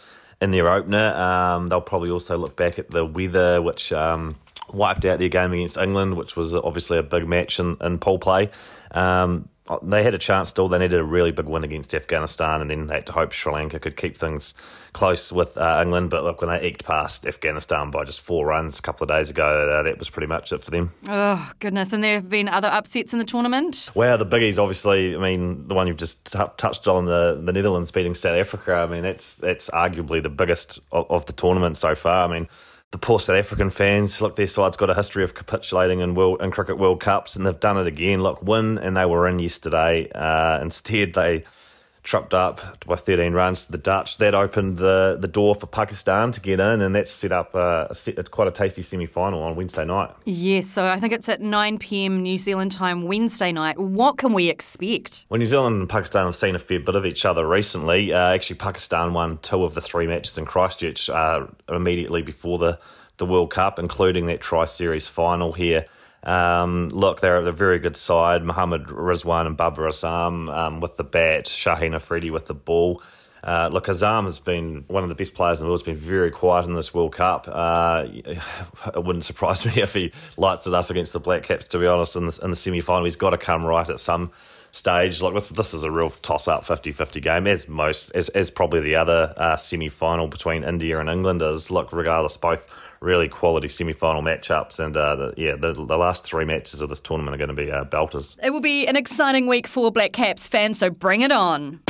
in 0.41 0.52
their 0.52 0.69
opener. 0.69 1.13
Um, 1.15 1.69
they'll 1.69 1.82
probably 1.82 2.12
also 2.12 2.38
look 2.38 2.56
back 2.56 2.78
at 2.78 2.91
the 2.91 3.04
weather, 3.04 3.63
which 3.63 3.91
um, 3.91 4.36
wiped 4.72 5.06
out 5.06 5.17
their 5.17 5.28
game 5.28 5.54
against 5.54 5.78
England, 5.78 6.17
which 6.17 6.36
was 6.36 6.54
obviously 6.54 7.00
a 7.00 7.04
big 7.04 7.28
match 7.28 7.60
in, 7.60 7.78
in 7.82 7.98
pool 7.98 8.19
play. 8.19 8.52
Um, 8.91 9.50
they 9.82 10.03
had 10.03 10.13
a 10.13 10.17
chance 10.17 10.49
still. 10.49 10.67
They 10.67 10.79
needed 10.79 10.99
a 10.99 11.03
really 11.03 11.32
big 11.32 11.45
win 11.45 11.63
against 11.63 11.93
Afghanistan, 11.93 12.62
and 12.62 12.69
then 12.69 12.88
they 12.88 12.95
had 12.95 13.05
to 13.08 13.12
hope 13.12 13.32
Sri 13.32 13.53
Lanka 13.53 13.79
could 13.79 13.95
keep 13.97 14.17
things 14.17 14.53
close 14.93 15.32
with 15.32 15.58
uh, 15.58 15.79
England. 15.82 16.10
But 16.10 16.23
look, 16.23 16.41
when 16.41 16.49
they 16.49 16.65
eked 16.65 16.84
past 16.84 17.25
Afghanistan 17.25 17.91
by 17.91 18.05
just 18.05 18.21
four 18.21 18.47
runs 18.47 18.79
a 18.79 18.82
couple 18.82 19.03
of 19.03 19.10
days 19.10 19.29
ago, 19.29 19.45
uh, 19.45 19.84
that 19.84 19.99
was 19.99 20.10
pretty 20.10 20.27
much 20.27 20.51
it 20.51 20.63
for 20.63 20.71
them. 20.71 20.91
Oh, 21.08 21.51
goodness. 21.60 21.93
And 21.93 22.03
there 22.03 22.15
have 22.15 22.29
been 22.29 22.47
other 22.47 22.67
upsets 22.67 23.13
in 23.13 23.19
the 23.19 23.25
tournament? 23.25 23.91
Well, 23.93 24.17
the 24.17 24.25
biggies, 24.25 24.58
obviously, 24.60 25.15
I 25.15 25.19
mean, 25.19 25.67
the 25.67 25.75
one 25.75 25.88
you've 25.88 25.97
just 25.97 26.32
t- 26.32 26.39
touched 26.58 26.88
on, 26.88 27.05
the, 27.05 27.39
the 27.43 27.53
Netherlands 27.53 27.91
beating 27.91 28.15
South 28.15 28.38
Africa, 28.38 28.73
I 28.73 28.88
mean, 28.88 29.03
that's, 29.03 29.36
that's 29.36 29.69
arguably 29.69 30.23
the 30.23 30.29
biggest 30.29 30.79
of, 30.91 31.10
of 31.12 31.25
the 31.25 31.34
tournament 31.34 31.77
so 31.77 31.95
far. 31.95 32.27
I 32.27 32.32
mean, 32.32 32.47
the 32.91 32.97
poor 32.97 33.19
South 33.19 33.38
African 33.38 33.69
fans, 33.69 34.21
look, 34.21 34.36
their 34.36 34.47
side's 34.47 34.78
got 34.78 34.89
a 34.89 34.95
history 34.95 35.23
of 35.23 35.36
capitulating 35.36 35.99
in 35.99 36.15
world 36.15 36.41
in 36.41 36.49
cricket 36.49 36.78
World 36.78 36.99
Cups, 36.99 37.36
and 37.36 37.45
they've 37.45 37.60
done 37.60 37.78
it 37.78 37.86
again. 37.86 38.21
Look, 38.21 38.41
win, 38.41 38.80
and 38.80 38.97
they 38.97 39.06
were 39.06 39.28
in 39.28 39.38
yesterday. 39.38 40.10
Uh, 40.13 40.60
instead, 40.62 41.13
they 41.13 41.43
trucked 42.03 42.33
up 42.33 42.85
by 42.85 42.95
13 42.95 43.33
runs 43.33 43.65
to 43.65 43.71
the 43.71 43.77
Dutch. 43.77 44.17
That 44.17 44.33
opened 44.33 44.77
the, 44.77 45.17
the 45.19 45.27
door 45.27 45.55
for 45.55 45.67
Pakistan 45.67 46.31
to 46.31 46.41
get 46.41 46.59
in, 46.59 46.81
and 46.81 46.95
that 46.95 47.07
set 47.07 47.31
up 47.31 47.55
a, 47.55 47.93
a, 48.17 48.23
quite 48.23 48.47
a 48.47 48.51
tasty 48.51 48.81
semi 48.81 49.05
final 49.05 49.41
on 49.43 49.55
Wednesday 49.55 49.85
night. 49.85 50.12
Yes, 50.25 50.67
so 50.67 50.85
I 50.85 50.99
think 50.99 51.13
it's 51.13 51.29
at 51.29 51.41
9 51.41 51.77
pm 51.79 52.23
New 52.23 52.38
Zealand 52.38 52.71
time 52.71 53.03
Wednesday 53.03 53.51
night. 53.51 53.77
What 53.77 54.17
can 54.17 54.33
we 54.33 54.49
expect? 54.49 55.25
Well, 55.29 55.39
New 55.39 55.45
Zealand 55.45 55.79
and 55.79 55.89
Pakistan 55.89 56.25
have 56.25 56.35
seen 56.35 56.55
a 56.55 56.59
fair 56.59 56.79
bit 56.79 56.95
of 56.95 57.05
each 57.05 57.25
other 57.25 57.47
recently. 57.47 58.13
Uh, 58.13 58.33
actually, 58.33 58.57
Pakistan 58.57 59.13
won 59.13 59.38
two 59.41 59.63
of 59.63 59.75
the 59.75 59.81
three 59.81 60.07
matches 60.07 60.38
in 60.38 60.45
Christchurch 60.45 61.09
uh, 61.09 61.47
immediately 61.67 62.21
before 62.21 62.57
the, 62.57 62.79
the 63.17 63.25
World 63.25 63.51
Cup, 63.51 63.79
including 63.79 64.27
that 64.27 64.41
Tri 64.41 64.65
Series 64.65 65.07
final 65.07 65.53
here. 65.53 65.85
Um, 66.23 66.89
look, 66.89 67.21
they're 67.21 67.38
a 67.38 67.51
very 67.51 67.79
good 67.79 67.95
side. 67.95 68.43
Mohammad 68.43 68.86
Rizwan 68.86 69.47
and 69.47 69.55
Babar 69.55 69.86
Azam 69.86 70.53
um, 70.53 70.82
with 70.82 70.97
the 70.97 71.03
bat, 71.03 71.45
Shaheen 71.45 71.95
Afridi 71.95 72.32
with 72.32 72.45
the 72.45 72.53
ball. 72.53 73.01
Uh, 73.41 73.69
look, 73.71 73.86
Azam 73.86 74.25
has 74.25 74.39
been 74.39 74.84
one 74.88 75.03
of 75.03 75.10
the 75.10 75.15
best 75.15 75.34
players 75.34 75.60
in 75.60 75.63
the 75.63 75.69
world. 75.69 75.79
He's 75.79 75.86
been 75.86 75.95
very 75.95 76.29
quiet 76.29 76.65
in 76.65 76.73
this 76.73 76.93
World 76.93 77.13
Cup. 77.13 77.47
Uh, 77.49 78.05
it 78.13 79.03
wouldn't 79.03 79.23
surprise 79.23 79.65
me 79.65 79.82
if 79.82 79.93
he 79.93 80.12
lights 80.38 80.67
it 80.67 80.73
up 80.73 80.89
against 80.89 81.13
the 81.13 81.19
Black 81.19 81.43
Caps, 81.43 81.67
to 81.69 81.79
be 81.79 81.88
honest, 81.88 82.15
in 82.15 82.25
the, 82.25 82.39
in 82.43 82.49
the 82.49 82.55
semi 82.55 82.82
final. 82.82 83.05
He's 83.05 83.15
got 83.15 83.29
to 83.32 83.38
come 83.38 83.65
right 83.65 83.89
at 83.89 83.99
some 83.99 84.32
stage. 84.71 85.21
Like 85.21 85.34
this, 85.34 85.49
this 85.49 85.73
is 85.73 85.84
a 85.84 85.91
real 85.91 86.10
toss 86.10 86.47
up 86.47 86.65
50 86.65 86.91
50 86.91 87.21
game, 87.21 87.47
as 87.47 87.69
most, 87.69 88.12
as, 88.12 88.29
as 88.29 88.51
probably 88.51 88.82
the 88.82 88.95
other 88.95 89.34
uh, 89.38 89.55
semi 89.55 89.89
final 89.89 90.27
between 90.27 90.63
India 90.63 90.99
and 90.99 91.10
England 91.10 91.41
is. 91.41 91.71
Look, 91.71 91.93
regardless, 91.93 92.36
both 92.36 92.67
really 93.01 93.29
quality 93.29 93.67
semi-final 93.67 94.21
matchups. 94.21 94.79
And 94.79 94.95
uh, 94.95 95.15
the, 95.15 95.33
yeah, 95.38 95.55
the, 95.55 95.73
the, 95.73 95.97
last 95.97 96.25
three 96.25 96.45
matches 96.45 96.81
of 96.81 96.89
this 96.89 96.99
tournament 96.99 97.35
are 97.35 97.38
going 97.38 97.55
to 97.55 97.62
be 97.63 97.71
uh, 97.71 97.85
belters. 97.85 98.38
It 98.43 98.51
will 98.51 98.62
be 98.62 98.88
an 98.88 98.95
exciting 98.95 99.47
week 99.47 99.67
for 99.67 99.91
Black 99.91 100.13
Caps 100.13 100.47
fans, 100.47 100.79
so 100.79 100.89
bring 100.89 101.21
it 101.21 101.31
on. 101.31 101.81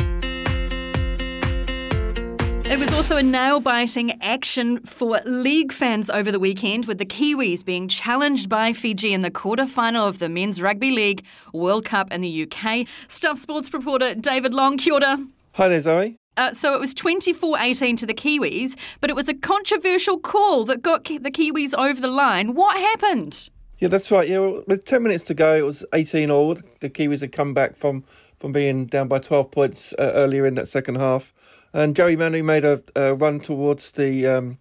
It 2.71 2.77
was 2.77 2.93
also 2.93 3.17
a 3.17 3.23
nail 3.23 3.59
biting 3.59 4.21
action 4.21 4.79
for 4.81 5.19
league 5.25 5.71
fans 5.71 6.07
over 6.07 6.31
the 6.31 6.39
weekend, 6.39 6.85
with 6.85 6.99
the 6.99 7.05
Kiwis 7.05 7.65
being 7.65 7.87
challenged 7.87 8.47
by 8.47 8.73
Fiji 8.73 9.11
in 9.11 9.23
the 9.23 9.31
quarter 9.31 9.65
final 9.65 10.07
of 10.07 10.19
the 10.19 10.29
Men's 10.29 10.61
Rugby 10.61 10.91
League 10.91 11.25
World 11.51 11.85
Cup 11.85 12.13
in 12.13 12.21
the 12.21 12.43
UK. 12.43 12.85
Stuff 13.07 13.39
Sports 13.39 13.73
reporter 13.73 14.13
David 14.13 14.53
Long, 14.53 14.77
kia 14.77 14.93
ora. 14.93 15.17
Hi 15.53 15.67
there, 15.67 15.79
Zoe. 15.79 16.15
Uh, 16.39 16.53
so 16.53 16.73
it 16.73 16.79
was 16.79 16.93
24 16.93 17.59
18 17.59 17.97
to 17.97 18.05
the 18.05 18.13
Kiwis, 18.13 18.77
but 19.01 19.09
it 19.09 19.15
was 19.15 19.27
a 19.27 19.33
controversial 19.33 20.17
call 20.17 20.63
that 20.63 20.81
got 20.81 21.03
the 21.03 21.29
Kiwis 21.29 21.77
over 21.77 21.99
the 21.99 22.07
line. 22.07 22.53
What 22.53 22.77
happened? 22.77 23.49
Yeah, 23.79 23.89
that's 23.89 24.09
right. 24.09 24.25
Yeah, 24.27 24.61
with 24.65 24.85
10 24.85 25.03
minutes 25.03 25.25
to 25.25 25.33
go, 25.33 25.57
it 25.57 25.65
was 25.65 25.85
18 25.93 26.31
all. 26.31 26.55
The 26.79 26.89
Kiwis 26.89 27.19
had 27.19 27.33
come 27.33 27.53
back 27.53 27.75
from, 27.75 28.03
from 28.39 28.53
being 28.53 28.85
down 28.85 29.09
by 29.09 29.19
12 29.19 29.51
points 29.51 29.93
uh, 29.99 30.13
earlier 30.15 30.45
in 30.45 30.55
that 30.55 30.69
second 30.69 30.95
half. 30.95 31.33
And 31.73 31.93
Joey 31.93 32.15
Manu 32.15 32.41
made 32.41 32.63
a, 32.63 32.81
a 32.95 33.15
run 33.15 33.41
towards 33.41 33.91
the 33.91 34.25
um, 34.25 34.59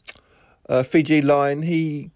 uh, 0.68 0.82
Fiji 0.82 1.22
line. 1.22 1.62
He 1.62 2.10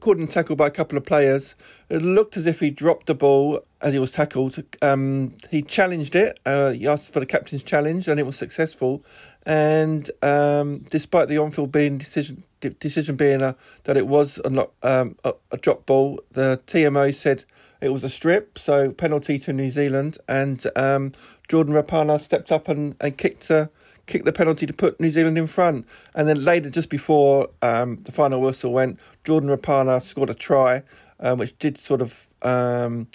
caught 0.00 0.16
and 0.18 0.30
tackled 0.30 0.58
by 0.58 0.66
a 0.66 0.70
couple 0.70 0.96
of 0.96 1.04
players. 1.04 1.54
It 1.88 2.02
looked 2.02 2.36
as 2.36 2.46
if 2.46 2.60
he 2.60 2.70
dropped 2.70 3.06
the 3.06 3.14
ball 3.14 3.64
as 3.80 3.92
he 3.92 3.98
was 3.98 4.12
tackled. 4.12 4.62
Um, 4.80 5.34
he 5.50 5.62
challenged 5.62 6.14
it. 6.14 6.38
Uh, 6.46 6.70
he 6.70 6.86
asked 6.86 7.12
for 7.12 7.20
the 7.20 7.26
captain's 7.26 7.62
challenge, 7.62 8.08
and 8.08 8.18
it 8.18 8.24
was 8.24 8.36
successful. 8.36 9.04
And 9.44 10.10
um, 10.22 10.78
despite 10.90 11.28
the 11.28 11.38
on-field 11.38 11.72
being 11.72 11.98
decision 11.98 12.44
decision 12.70 13.16
being 13.16 13.42
a, 13.42 13.56
that 13.84 13.96
it 13.96 14.06
was 14.06 14.40
a, 14.44 14.68
um, 14.82 15.16
a, 15.24 15.34
a 15.50 15.56
drop 15.56 15.86
ball, 15.86 16.20
the 16.32 16.60
TMO 16.66 17.14
said 17.14 17.44
it 17.80 17.90
was 17.90 18.04
a 18.04 18.10
strip, 18.10 18.58
so 18.58 18.90
penalty 18.92 19.38
to 19.40 19.52
New 19.52 19.70
Zealand. 19.70 20.18
And 20.28 20.64
um, 20.76 21.12
Jordan 21.48 21.74
Rapana 21.74 22.20
stepped 22.20 22.52
up 22.52 22.68
and, 22.68 22.96
and 23.00 23.16
kicked 23.16 23.50
a 23.50 23.70
kicked 24.06 24.24
the 24.24 24.32
penalty 24.32 24.66
to 24.66 24.72
put 24.72 25.00
New 25.00 25.10
Zealand 25.10 25.38
in 25.38 25.46
front. 25.46 25.86
And 26.14 26.28
then 26.28 26.44
later, 26.44 26.70
just 26.70 26.90
before 26.90 27.48
um, 27.62 28.00
the 28.02 28.12
final 28.12 28.40
whistle 28.40 28.72
went, 28.72 28.98
Jordan 29.24 29.48
Rapana 29.48 30.02
scored 30.02 30.30
a 30.30 30.34
try, 30.34 30.82
um, 31.20 31.38
which 31.38 31.56
did 31.58 31.78
sort 31.78 32.02
of, 32.02 32.26
um, 32.42 33.08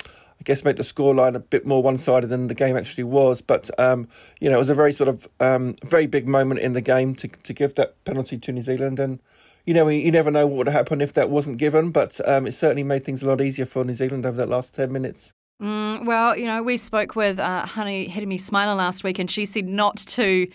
guess, 0.47 0.63
make 0.63 0.77
the 0.77 0.83
scoreline 0.83 1.35
a 1.35 1.39
bit 1.39 1.67
more 1.67 1.83
one 1.83 1.97
sided 1.97 2.27
than 2.27 2.47
the 2.47 2.55
game 2.55 2.77
actually 2.77 3.03
was. 3.03 3.41
But, 3.41 3.69
um, 3.77 4.07
you 4.39 4.49
know, 4.49 4.55
it 4.55 4.59
was 4.59 4.69
a 4.69 4.75
very 4.75 4.93
sort 4.93 5.09
of 5.09 5.27
um, 5.41 5.75
very 5.83 6.07
big 6.07 6.27
moment 6.27 6.61
in 6.61 6.71
the 6.71 6.81
game 6.81 7.13
to, 7.15 7.27
to 7.27 7.53
give 7.53 7.75
that 7.75 8.01
penalty 8.05 8.37
to 8.37 8.51
New 8.53 8.61
Zealand. 8.61 8.97
And, 8.97 9.19
you 9.65 9.73
know, 9.73 9.89
you 9.89 10.09
never 10.09 10.31
know 10.31 10.47
what 10.47 10.57
would 10.57 10.67
happen 10.69 11.01
if 11.01 11.11
that 11.13 11.29
wasn't 11.29 11.57
given, 11.57 11.91
but 11.91 12.19
um, 12.25 12.47
it 12.47 12.53
certainly 12.53 12.83
made 12.83 13.03
things 13.03 13.21
a 13.21 13.27
lot 13.27 13.41
easier 13.41 13.65
for 13.65 13.83
New 13.83 13.93
Zealand 13.93 14.25
over 14.25 14.37
that 14.37 14.47
last 14.47 14.73
10 14.73 14.89
minutes. 14.91 15.33
Mm, 15.61 16.05
well, 16.05 16.37
you 16.37 16.45
know, 16.45 16.63
we 16.63 16.77
spoke 16.77 17.17
with 17.17 17.39
uh, 17.39 17.65
Honey 17.65 18.07
Hireme-Smiler 18.07 18.75
last 18.75 19.03
week, 19.03 19.19
and 19.19 19.29
she 19.29 19.45
said 19.45 19.67
not 19.67 19.97
to 19.97 20.47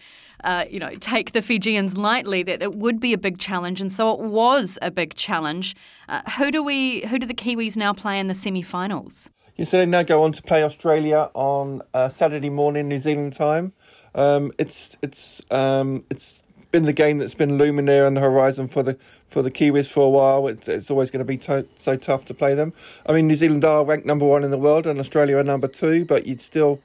uh, 0.45 0.65
you 0.69 0.81
know, 0.81 0.93
take 0.95 1.31
the 1.33 1.43
Fijians 1.43 1.97
lightly, 1.97 2.43
that 2.43 2.63
it 2.63 2.75
would 2.75 2.99
be 2.99 3.13
a 3.13 3.19
big 3.19 3.39
challenge, 3.39 3.81
and 3.81 3.93
so 3.93 4.13
it 4.13 4.19
was 4.19 4.77
a 4.83 4.91
big 4.91 5.15
challenge. 5.15 5.77
Uh, 6.09 6.23
who 6.33 6.51
do 6.51 6.65
we, 6.65 7.03
who 7.03 7.21
do 7.21 7.27
the 7.27 7.35
Kiwis 7.35 7.77
now 7.77 7.93
play 7.93 8.19
in 8.19 8.27
the 8.27 8.35
semi-finals? 8.35 9.31
So 9.65 9.79
they 9.79 9.87
now 9.87 10.03
go 10.03 10.25
on 10.25 10.33
to 10.33 10.43
play 10.43 10.65
Australia 10.65 11.31
on 11.35 11.83
uh, 11.95 12.09
Saturday 12.09 12.51
morning, 12.51 12.89
New 12.89 12.99
Zealand 12.99 13.33
time. 13.33 13.73
Um, 14.13 14.51
it's 14.59 14.99
it's 15.03 15.41
um, 15.53 16.05
it's 16.11 16.43
been 16.73 16.83
the 16.83 16.93
game 16.93 17.19
that's 17.19 17.37
been 17.37 17.59
looming 17.59 17.85
there 17.85 18.07
on 18.07 18.15
the 18.15 18.21
horizon 18.21 18.67
for 18.67 18.83
the 18.83 18.99
for 19.29 19.41
the 19.41 19.53
Kiwis 19.53 19.89
for 19.89 20.05
a 20.05 20.09
while. 20.09 20.49
It's, 20.49 20.67
it's 20.67 20.91
always 20.91 21.13
going 21.13 21.21
to 21.21 21.25
be 21.25 21.37
to, 21.39 21.65
so 21.77 21.97
tough 21.97 22.25
to 22.27 22.35
play 22.35 22.57
them. 22.57 22.73
I 23.07 23.13
mean, 23.13 23.29
New 23.29 23.37
Zealand 23.37 23.65
are 23.65 23.85
ranked 23.85 24.05
number 24.05 24.27
one 24.27 24.43
in 24.43 24.51
the 24.51 24.59
world, 24.59 24.85
and 24.85 24.99
Australia 24.99 25.37
are 25.37 25.45
number 25.45 25.69
two, 25.69 26.05
but 26.07 26.27
you'd 26.27 26.41
still 26.41 26.81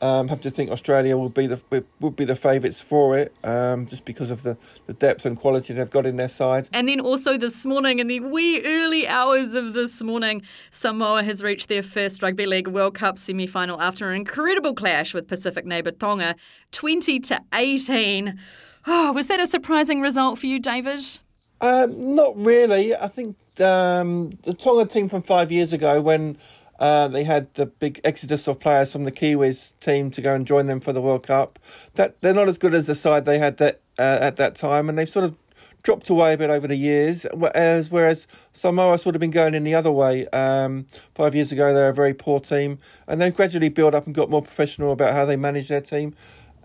um, 0.00 0.28
have 0.28 0.40
to 0.42 0.50
think 0.50 0.70
Australia 0.70 1.16
will 1.16 1.28
be 1.28 1.46
the 1.46 1.60
would 2.00 2.16
be 2.16 2.24
the 2.24 2.36
favourites 2.36 2.80
for 2.80 3.16
it, 3.16 3.34
um, 3.44 3.86
just 3.86 4.04
because 4.04 4.30
of 4.30 4.42
the, 4.42 4.56
the 4.86 4.92
depth 4.92 5.24
and 5.24 5.38
quality 5.38 5.72
they've 5.72 5.90
got 5.90 6.06
in 6.06 6.16
their 6.16 6.28
side. 6.28 6.68
And 6.72 6.88
then 6.88 7.00
also 7.00 7.38
this 7.38 7.64
morning, 7.64 7.98
in 7.98 8.06
the 8.06 8.20
wee 8.20 8.62
early 8.64 9.08
hours 9.08 9.54
of 9.54 9.72
this 9.72 10.02
morning, 10.02 10.42
Samoa 10.70 11.22
has 11.22 11.42
reached 11.42 11.68
their 11.68 11.82
first 11.82 12.22
Rugby 12.22 12.46
League 12.46 12.68
World 12.68 12.94
Cup 12.94 13.18
semi 13.18 13.46
final 13.46 13.80
after 13.80 14.10
an 14.10 14.16
incredible 14.16 14.74
clash 14.74 15.14
with 15.14 15.28
Pacific 15.28 15.64
neighbour 15.64 15.92
Tonga, 15.92 16.36
twenty 16.72 17.18
to 17.20 17.40
eighteen. 17.54 18.38
Oh, 18.86 19.12
was 19.12 19.28
that 19.28 19.40
a 19.40 19.46
surprising 19.46 20.00
result 20.00 20.38
for 20.38 20.46
you, 20.46 20.60
David? 20.60 21.00
Um, 21.60 22.14
not 22.14 22.36
really. 22.36 22.94
I 22.94 23.08
think 23.08 23.36
um, 23.60 24.38
the 24.42 24.52
Tonga 24.52 24.84
team 24.86 25.08
from 25.08 25.22
five 25.22 25.50
years 25.50 25.72
ago, 25.72 26.00
when 26.00 26.36
uh, 26.78 27.08
they 27.08 27.24
had 27.24 27.52
the 27.54 27.66
big 27.66 28.00
exodus 28.04 28.46
of 28.46 28.60
players 28.60 28.92
from 28.92 29.04
the 29.04 29.12
Kiwis 29.12 29.78
team 29.80 30.10
to 30.12 30.20
go 30.20 30.34
and 30.34 30.46
join 30.46 30.66
them 30.66 30.80
for 30.80 30.92
the 30.92 31.00
World 31.00 31.26
Cup. 31.26 31.58
That 31.94 32.20
they're 32.20 32.34
not 32.34 32.48
as 32.48 32.58
good 32.58 32.74
as 32.74 32.86
the 32.86 32.94
side 32.94 33.24
they 33.24 33.38
had 33.38 33.56
that 33.58 33.80
uh, 33.98 34.18
at 34.20 34.36
that 34.36 34.54
time, 34.54 34.88
and 34.88 34.98
they've 34.98 35.08
sort 35.08 35.24
of 35.24 35.36
dropped 35.82 36.10
away 36.10 36.34
a 36.34 36.36
bit 36.36 36.50
over 36.50 36.66
the 36.66 36.76
years. 36.76 37.26
Whereas, 37.32 37.90
whereas 37.90 38.26
Samoa 38.52 38.98
sort 38.98 39.14
of 39.14 39.20
been 39.20 39.30
going 39.30 39.54
in 39.54 39.64
the 39.64 39.74
other 39.74 39.92
way. 39.92 40.26
Um, 40.28 40.86
five 41.14 41.34
years 41.34 41.52
ago, 41.52 41.72
they 41.72 41.80
were 41.80 41.88
a 41.88 41.94
very 41.94 42.14
poor 42.14 42.40
team, 42.40 42.78
and 43.06 43.20
they've 43.20 43.34
gradually 43.34 43.68
built 43.68 43.94
up 43.94 44.06
and 44.06 44.14
got 44.14 44.28
more 44.28 44.42
professional 44.42 44.92
about 44.92 45.14
how 45.14 45.24
they 45.24 45.36
manage 45.36 45.68
their 45.68 45.80
team. 45.80 46.14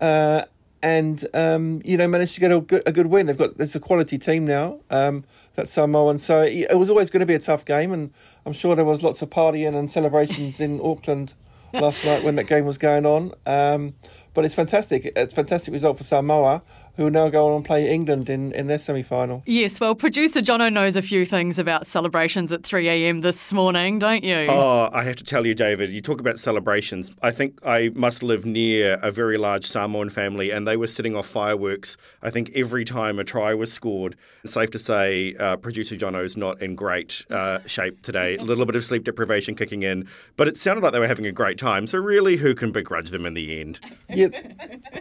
Uh, 0.00 0.42
and 0.82 1.26
um, 1.34 1.80
you 1.84 1.96
know 1.96 2.06
managed 2.06 2.34
to 2.34 2.40
get 2.40 2.52
a 2.52 2.60
good, 2.60 2.82
a 2.86 2.92
good 2.92 3.06
win. 3.06 3.26
They've 3.26 3.36
got 3.36 3.56
there's 3.56 3.74
a 3.74 3.80
quality 3.80 4.18
team 4.18 4.46
now. 4.46 4.80
Um, 4.90 5.24
that's 5.54 5.72
Samoan, 5.72 6.18
so 6.18 6.42
it 6.42 6.76
was 6.76 6.90
always 6.90 7.10
going 7.10 7.20
to 7.20 7.26
be 7.26 7.34
a 7.34 7.38
tough 7.38 7.64
game, 7.64 7.92
and 7.92 8.10
I'm 8.46 8.52
sure 8.52 8.74
there 8.74 8.84
was 8.84 9.02
lots 9.02 9.22
of 9.22 9.30
partying 9.30 9.76
and 9.76 9.90
celebrations 9.90 10.60
in 10.60 10.80
Auckland 10.84 11.34
last 11.72 12.04
night 12.04 12.22
when 12.22 12.36
that 12.36 12.46
game 12.46 12.64
was 12.64 12.78
going 12.78 13.06
on. 13.06 13.32
Um, 13.46 13.94
but 14.34 14.44
it's 14.44 14.54
fantastic. 14.54 15.12
It's 15.16 15.32
a 15.32 15.36
fantastic 15.36 15.72
result 15.72 15.98
for 15.98 16.04
Samoa 16.04 16.62
who 16.96 17.04
will 17.04 17.10
now 17.10 17.28
go 17.28 17.48
on 17.48 17.56
and 17.56 17.64
play 17.64 17.88
England 17.88 18.28
in, 18.28 18.52
in 18.52 18.66
their 18.66 18.78
semi 18.78 19.02
final. 19.02 19.42
Yes, 19.46 19.80
well, 19.80 19.94
producer 19.94 20.40
Jono 20.40 20.72
knows 20.72 20.96
a 20.96 21.02
few 21.02 21.24
things 21.24 21.58
about 21.58 21.86
celebrations 21.86 22.52
at 22.52 22.64
3 22.64 22.88
a.m. 22.88 23.20
this 23.22 23.52
morning, 23.52 23.98
don't 23.98 24.24
you? 24.24 24.46
Oh, 24.48 24.90
I 24.92 25.02
have 25.04 25.16
to 25.16 25.24
tell 25.24 25.46
you, 25.46 25.54
David, 25.54 25.92
you 25.92 26.00
talk 26.00 26.20
about 26.20 26.38
celebrations. 26.38 27.10
I 27.22 27.30
think 27.30 27.58
I 27.64 27.90
must 27.94 28.22
live 28.22 28.44
near 28.44 28.98
a 29.02 29.10
very 29.10 29.38
large 29.38 29.64
Samoan 29.64 30.10
family, 30.10 30.50
and 30.50 30.66
they 30.68 30.76
were 30.76 30.86
sitting 30.86 31.16
off 31.16 31.26
fireworks, 31.26 31.96
I 32.22 32.30
think, 32.30 32.50
every 32.54 32.84
time 32.84 33.18
a 33.18 33.24
try 33.24 33.54
was 33.54 33.72
scored. 33.72 34.16
It's 34.44 34.52
safe 34.52 34.70
to 34.72 34.78
say 34.78 35.34
uh, 35.38 35.56
producer 35.56 35.96
Jono 35.96 36.22
is 36.24 36.36
not 36.36 36.60
in 36.60 36.74
great 36.74 37.24
uh, 37.30 37.60
shape 37.66 38.02
today. 38.02 38.36
A 38.36 38.42
little 38.42 38.66
bit 38.66 38.76
of 38.76 38.84
sleep 38.84 39.04
deprivation 39.04 39.54
kicking 39.54 39.82
in, 39.82 40.06
but 40.36 40.48
it 40.48 40.56
sounded 40.56 40.82
like 40.82 40.92
they 40.92 41.00
were 41.00 41.06
having 41.06 41.26
a 41.26 41.32
great 41.32 41.56
time. 41.58 41.86
So, 41.86 41.98
really, 41.98 42.36
who 42.36 42.54
can 42.54 42.70
begrudge 42.70 43.10
them 43.10 43.24
in 43.26 43.34
the 43.34 43.60
end? 43.60 43.80
Yeah, 44.14 44.28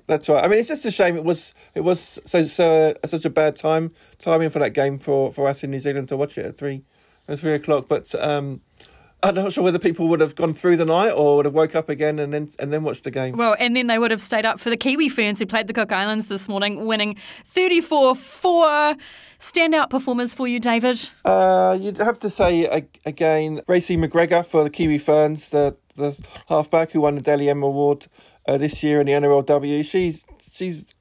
that's 0.08 0.30
right. 0.30 0.42
I 0.42 0.48
mean, 0.48 0.60
it's 0.60 0.70
just 0.70 0.86
a 0.86 0.92
shame 0.92 1.18
it 1.18 1.26
was. 1.26 1.54
It 1.76 1.81
was 1.84 2.20
so 2.26 2.46
so 2.46 2.94
such 3.06 3.26
a 3.26 3.30
bad 3.30 3.56
time 3.56 3.91
timing 4.17 4.50
for 4.50 4.60
that 4.60 4.74
game 4.74 4.98
for, 4.98 5.32
for 5.32 5.48
us 5.48 5.63
in 5.63 5.72
New 5.72 5.80
Zealand 5.80 6.10
to 6.10 6.17
watch 6.17 6.38
it 6.38 6.46
at 6.46 6.58
three 6.58 6.84
at 7.28 7.39
three 7.39 7.54
o'clock. 7.54 7.88
But 7.88 8.13
um, 8.15 8.62
I'm 9.24 9.36
not 9.36 9.54
sure 9.54 9.63
whether 9.63 9.78
people 9.78 10.08
would 10.08 10.20
have 10.20 10.36
gone 10.36 10.54
through 10.54 10.78
the 10.78 10.86
night 10.86 11.12
or 11.12 11.38
would 11.38 11.46
have 11.46 11.54
woke 11.54 11.76
up 11.76 11.89
again 11.89 12.17
and 12.17 12.34
then 12.34 12.50
and 12.58 12.74
then 12.74 12.84
watched 12.84 13.04
the 13.04 13.12
game. 13.12 13.38
Well, 13.38 13.56
and 13.60 13.76
then 13.76 13.88
they 13.88 14.00
would 14.00 14.12
have 14.12 14.22
stayed 14.22 14.46
up 14.46 14.60
for 14.60 14.70
the 14.70 14.78
Kiwi 14.78 15.10
Ferns 15.10 15.39
who 15.39 15.46
played 15.46 15.67
the 15.67 15.74
Cook 15.74 15.91
Islands 15.91 16.28
this 16.28 16.50
morning, 16.50 16.86
winning 16.86 17.15
34-4. 17.54 18.98
Standout 19.38 19.89
performers 19.89 20.34
for 20.34 20.48
you, 20.48 20.60
David? 20.60 21.10
Uh, 21.24 21.78
you'd 21.80 21.98
have 21.98 22.20
to 22.20 22.30
say 22.30 22.65
again, 23.06 23.62
Raecene 23.67 24.04
McGregor 24.04 24.46
for 24.46 24.63
the 24.63 24.70
Kiwi 24.70 24.98
Ferns, 24.98 25.50
the 25.50 25.78
the 25.96 26.17
halfback 26.48 26.91
who 26.91 27.02
won 27.02 27.15
the 27.15 27.22
Dally 27.22 27.50
M 27.50 27.62
Award 27.62 28.08
uh, 28.48 28.58
this 28.58 28.82
year 28.82 29.02
in 29.02 29.08
the 29.08 29.13
NRLW. 29.13 29.86
She's 29.86 30.26
she's 30.52 30.96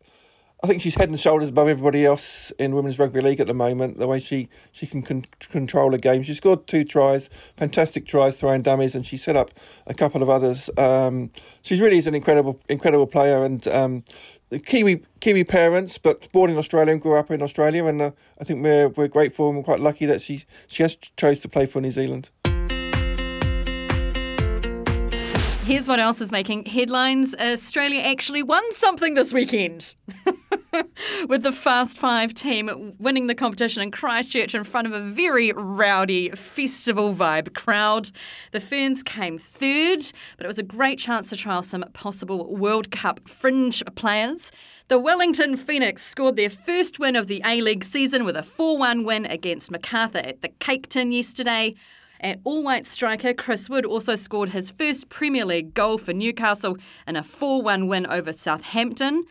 I 0.62 0.66
think 0.66 0.82
she's 0.82 0.94
head 0.94 1.08
and 1.08 1.18
shoulders 1.18 1.48
above 1.48 1.68
everybody 1.68 2.04
else 2.04 2.50
in 2.58 2.74
women's 2.74 2.98
rugby 2.98 3.22
league 3.22 3.40
at 3.40 3.46
the 3.46 3.54
moment. 3.54 3.98
The 3.98 4.06
way 4.06 4.20
she 4.20 4.48
she 4.72 4.86
can 4.86 5.00
con- 5.00 5.24
control 5.40 5.94
a 5.94 5.98
game. 5.98 6.22
She 6.22 6.34
scored 6.34 6.66
two 6.66 6.84
tries, 6.84 7.28
fantastic 7.56 8.06
tries, 8.06 8.38
throwing 8.38 8.60
dummies, 8.60 8.94
and 8.94 9.06
she 9.06 9.16
set 9.16 9.36
up 9.36 9.52
a 9.86 9.94
couple 9.94 10.22
of 10.22 10.28
others. 10.28 10.68
Um, 10.76 11.30
she's 11.62 11.80
really 11.80 11.96
is 11.96 12.06
an 12.06 12.14
incredible 12.14 12.60
incredible 12.68 13.06
player, 13.06 13.42
and 13.42 13.66
um, 13.68 14.04
the 14.50 14.58
Kiwi 14.58 15.02
Kiwi 15.20 15.44
parents, 15.44 15.96
but 15.96 16.30
born 16.30 16.50
in 16.50 16.58
Australia 16.58 16.92
and 16.92 17.00
grew 17.00 17.14
up 17.14 17.30
in 17.30 17.40
Australia, 17.40 17.86
and 17.86 18.02
uh, 18.02 18.10
I 18.38 18.44
think 18.44 18.62
we're 18.62 18.90
we're 18.90 19.08
grateful 19.08 19.48
and 19.48 19.56
we're 19.56 19.64
quite 19.64 19.80
lucky 19.80 20.04
that 20.06 20.20
she 20.20 20.44
she 20.66 20.82
has 20.82 20.94
chose 21.16 21.40
to 21.40 21.48
play 21.48 21.64
for 21.64 21.80
New 21.80 21.92
Zealand. 21.92 22.28
Here's 25.64 25.86
what 25.86 26.00
else 26.00 26.20
is 26.20 26.32
making 26.32 26.66
headlines 26.66 27.34
Australia 27.36 28.00
actually 28.00 28.42
won 28.42 28.64
something 28.72 29.14
this 29.14 29.32
weekend. 29.32 29.94
With 31.28 31.42
the 31.42 31.52
Fast 31.52 31.98
Five 31.98 32.34
team 32.34 32.94
winning 32.98 33.26
the 33.26 33.34
competition 33.34 33.82
in 33.82 33.90
Christchurch 33.90 34.54
in 34.54 34.64
front 34.64 34.86
of 34.86 34.92
a 34.92 35.00
very 35.00 35.52
rowdy 35.52 36.30
festival 36.30 37.14
vibe 37.14 37.54
crowd. 37.54 38.10
The 38.52 38.60
Ferns 38.60 39.02
came 39.02 39.38
third, 39.38 40.12
but 40.36 40.44
it 40.44 40.48
was 40.48 40.58
a 40.58 40.64
great 40.64 40.98
chance 40.98 41.30
to 41.30 41.36
trial 41.36 41.62
some 41.62 41.84
possible 41.92 42.56
World 42.56 42.90
Cup 42.90 43.28
fringe 43.28 43.82
players. 43.94 44.52
The 44.88 44.98
Wellington 44.98 45.56
Phoenix 45.56 46.02
scored 46.02 46.36
their 46.36 46.50
first 46.50 46.98
win 46.98 47.16
of 47.16 47.26
the 47.26 47.42
A 47.44 47.60
League 47.60 47.84
season 47.84 48.24
with 48.24 48.36
a 48.36 48.42
4 48.42 48.78
1 48.78 49.04
win 49.04 49.26
against 49.26 49.70
Macarthur 49.70 50.18
at 50.18 50.42
the 50.42 50.48
Cake 50.48 50.88
Tin 50.88 51.12
yesterday. 51.12 51.74
And 52.22 52.38
all 52.44 52.62
white 52.62 52.84
striker 52.84 53.32
Chris 53.32 53.70
Wood 53.70 53.86
also 53.86 54.14
scored 54.14 54.50
his 54.50 54.70
first 54.70 55.08
Premier 55.08 55.46
League 55.46 55.72
goal 55.72 55.96
for 55.96 56.12
Newcastle 56.12 56.76
in 57.06 57.16
a 57.16 57.22
4 57.22 57.62
1 57.62 57.86
win 57.86 58.06
over 58.06 58.32
Southampton. 58.32 59.24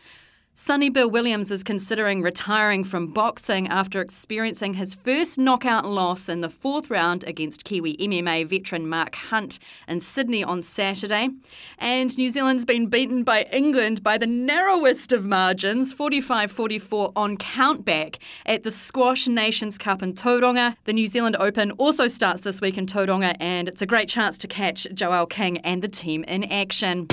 Sonny 0.52 0.90
Bill 0.90 1.08
Williams 1.08 1.50
is 1.50 1.62
considering 1.62 2.22
retiring 2.22 2.82
from 2.84 3.06
boxing 3.06 3.68
after 3.68 4.00
experiencing 4.00 4.74
his 4.74 4.94
first 4.94 5.38
knockout 5.38 5.86
loss 5.86 6.28
in 6.28 6.40
the 6.40 6.48
fourth 6.48 6.90
round 6.90 7.24
against 7.24 7.64
Kiwi 7.64 7.96
MMA 7.96 8.46
veteran 8.46 8.88
Mark 8.88 9.14
Hunt 9.14 9.58
in 9.86 10.00
Sydney 10.00 10.42
on 10.42 10.60
Saturday. 10.60 11.30
And 11.78 12.16
New 12.18 12.28
Zealand's 12.28 12.64
been 12.64 12.88
beaten 12.88 13.22
by 13.22 13.44
England 13.52 14.02
by 14.02 14.18
the 14.18 14.26
narrowest 14.26 15.12
of 15.12 15.24
margins, 15.24 15.92
45 15.92 16.50
44 16.50 17.12
on 17.14 17.36
countback 17.38 18.16
at 18.44 18.64
the 18.64 18.72
Squash 18.72 19.28
Nations 19.28 19.78
Cup 19.78 20.02
in 20.02 20.12
Tauranga. 20.14 20.76
The 20.84 20.92
New 20.92 21.06
Zealand 21.06 21.36
Open 21.38 21.70
also 21.72 22.08
starts 22.08 22.42
this 22.42 22.60
week 22.60 22.76
in 22.76 22.86
Tauranga, 22.86 23.34
and 23.40 23.68
it's 23.68 23.82
a 23.82 23.86
great 23.86 24.08
chance 24.08 24.36
to 24.38 24.48
catch 24.48 24.84
Joelle 24.92 25.30
King 25.30 25.58
and 25.58 25.80
the 25.80 25.88
team 25.88 26.24
in 26.24 26.44
action. 26.44 27.06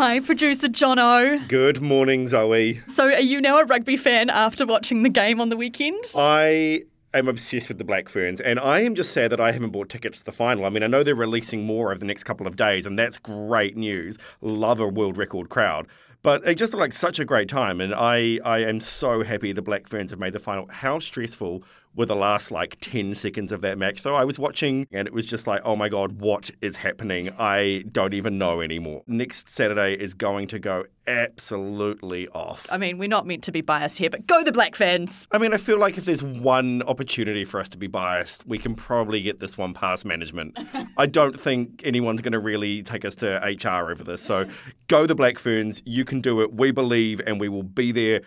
Hi, 0.00 0.18
producer 0.18 0.68
Jono. 0.68 1.46
Good 1.46 1.82
morning, 1.82 2.26
Zoe. 2.26 2.80
So, 2.86 3.04
are 3.04 3.20
you 3.20 3.38
now 3.38 3.58
a 3.58 3.66
rugby 3.66 3.98
fan 3.98 4.30
after 4.30 4.64
watching 4.64 5.02
the 5.02 5.10
game 5.10 5.42
on 5.42 5.50
the 5.50 5.58
weekend? 5.58 6.02
I 6.16 6.84
am 7.12 7.28
obsessed 7.28 7.68
with 7.68 7.76
the 7.76 7.84
Black 7.84 8.08
Ferns, 8.08 8.40
and 8.40 8.58
I 8.58 8.80
am 8.80 8.94
just 8.94 9.12
sad 9.12 9.30
that 9.30 9.42
I 9.42 9.52
haven't 9.52 9.72
bought 9.72 9.90
tickets 9.90 10.20
to 10.20 10.24
the 10.24 10.32
final. 10.32 10.64
I 10.64 10.70
mean, 10.70 10.82
I 10.82 10.86
know 10.86 11.02
they're 11.02 11.14
releasing 11.14 11.66
more 11.66 11.90
over 11.90 11.98
the 11.98 12.06
next 12.06 12.24
couple 12.24 12.46
of 12.46 12.56
days, 12.56 12.86
and 12.86 12.98
that's 12.98 13.18
great 13.18 13.76
news. 13.76 14.16
Love 14.40 14.80
a 14.80 14.88
world 14.88 15.18
record 15.18 15.50
crowd. 15.50 15.86
But 16.22 16.46
it 16.46 16.54
just 16.54 16.72
looked 16.72 16.80
like 16.80 16.92
such 16.94 17.18
a 17.18 17.26
great 17.26 17.50
time, 17.50 17.78
and 17.78 17.94
I, 17.94 18.38
I 18.42 18.60
am 18.60 18.80
so 18.80 19.22
happy 19.22 19.52
the 19.52 19.60
Black 19.60 19.86
Ferns 19.86 20.12
have 20.12 20.18
made 20.20 20.32
the 20.32 20.38
final. 20.38 20.66
How 20.70 20.98
stressful 20.98 21.62
were 21.94 22.06
the 22.06 22.16
last 22.16 22.50
like 22.50 22.76
10 22.80 23.14
seconds 23.14 23.52
of 23.52 23.62
that 23.62 23.76
match. 23.78 24.00
So 24.00 24.14
I 24.14 24.24
was 24.24 24.38
watching 24.38 24.86
and 24.92 25.08
it 25.08 25.14
was 25.14 25.26
just 25.26 25.46
like, 25.46 25.62
oh 25.64 25.76
my 25.76 25.88
God, 25.88 26.20
what 26.20 26.50
is 26.60 26.76
happening? 26.76 27.30
I 27.38 27.84
don't 27.90 28.14
even 28.14 28.38
know 28.38 28.60
anymore. 28.60 29.02
Next 29.06 29.48
Saturday 29.48 29.94
is 29.94 30.14
going 30.14 30.46
to 30.48 30.58
go 30.58 30.84
absolutely 31.06 32.28
off. 32.28 32.66
I 32.70 32.78
mean, 32.78 32.98
we're 32.98 33.08
not 33.08 33.26
meant 33.26 33.42
to 33.44 33.52
be 33.52 33.60
biased 33.60 33.98
here, 33.98 34.10
but 34.10 34.26
go 34.26 34.44
the 34.44 34.52
Black 34.52 34.76
Ferns. 34.76 35.26
I 35.32 35.38
mean, 35.38 35.52
I 35.52 35.56
feel 35.56 35.78
like 35.78 35.98
if 35.98 36.04
there's 36.04 36.22
one 36.22 36.82
opportunity 36.82 37.44
for 37.44 37.58
us 37.58 37.68
to 37.70 37.78
be 37.78 37.88
biased, 37.88 38.46
we 38.46 38.58
can 38.58 38.74
probably 38.74 39.20
get 39.20 39.40
this 39.40 39.58
one 39.58 39.74
past 39.74 40.04
management. 40.04 40.58
I 40.96 41.06
don't 41.06 41.38
think 41.38 41.82
anyone's 41.84 42.20
going 42.20 42.32
to 42.32 42.38
really 42.38 42.82
take 42.82 43.04
us 43.04 43.16
to 43.16 43.40
HR 43.44 43.90
over 43.90 44.04
this. 44.04 44.22
So 44.22 44.48
go 44.86 45.06
the 45.06 45.16
Black 45.16 45.38
Ferns. 45.38 45.82
You 45.84 46.04
can 46.04 46.20
do 46.20 46.40
it. 46.40 46.52
We 46.52 46.70
believe 46.70 47.20
and 47.26 47.40
we 47.40 47.48
will 47.48 47.64
be 47.64 47.90
there 47.90 48.22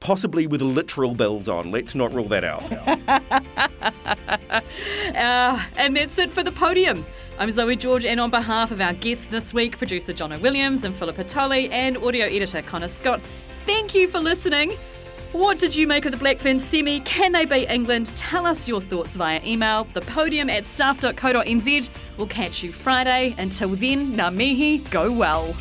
possibly 0.00 0.46
with 0.46 0.62
literal 0.62 1.14
bells 1.14 1.48
on. 1.48 1.70
Let's 1.70 1.94
not 1.94 2.12
rule 2.12 2.28
that 2.28 2.44
out. 2.44 2.62
uh, 5.14 5.62
and 5.76 5.96
that's 5.96 6.18
it 6.18 6.30
for 6.30 6.42
the 6.42 6.52
podium. 6.52 7.04
I'm 7.38 7.50
Zoe 7.52 7.76
George, 7.76 8.04
and 8.04 8.18
on 8.18 8.30
behalf 8.30 8.70
of 8.70 8.80
our 8.80 8.92
guests 8.92 9.26
this 9.26 9.54
week, 9.54 9.78
producer 9.78 10.12
Jono 10.12 10.40
Williams 10.40 10.84
and 10.84 10.94
Philippa 10.94 11.24
Tolley, 11.24 11.70
and 11.70 11.96
audio 11.98 12.26
editor 12.26 12.62
Connor 12.62 12.88
Scott, 12.88 13.20
thank 13.64 13.94
you 13.94 14.08
for 14.08 14.18
listening. 14.18 14.72
What 15.32 15.58
did 15.58 15.76
you 15.76 15.86
make 15.86 16.06
of 16.06 16.12
the 16.12 16.18
Black 16.18 16.38
Ferns 16.38 16.64
semi? 16.64 17.00
Can 17.00 17.32
they 17.32 17.44
beat 17.44 17.68
England? 17.68 18.06
Tell 18.16 18.46
us 18.46 18.66
your 18.66 18.80
thoughts 18.80 19.14
via 19.14 19.42
email, 19.44 19.84
thepodium 19.84 20.50
at 20.50 20.64
stuff.co.nz. 20.64 21.90
We'll 22.16 22.26
catch 22.28 22.62
you 22.62 22.72
Friday. 22.72 23.34
Until 23.36 23.68
then, 23.68 24.16
ngā 24.16 24.34
mihi, 24.34 24.78
go 24.90 25.12
well. 25.12 25.54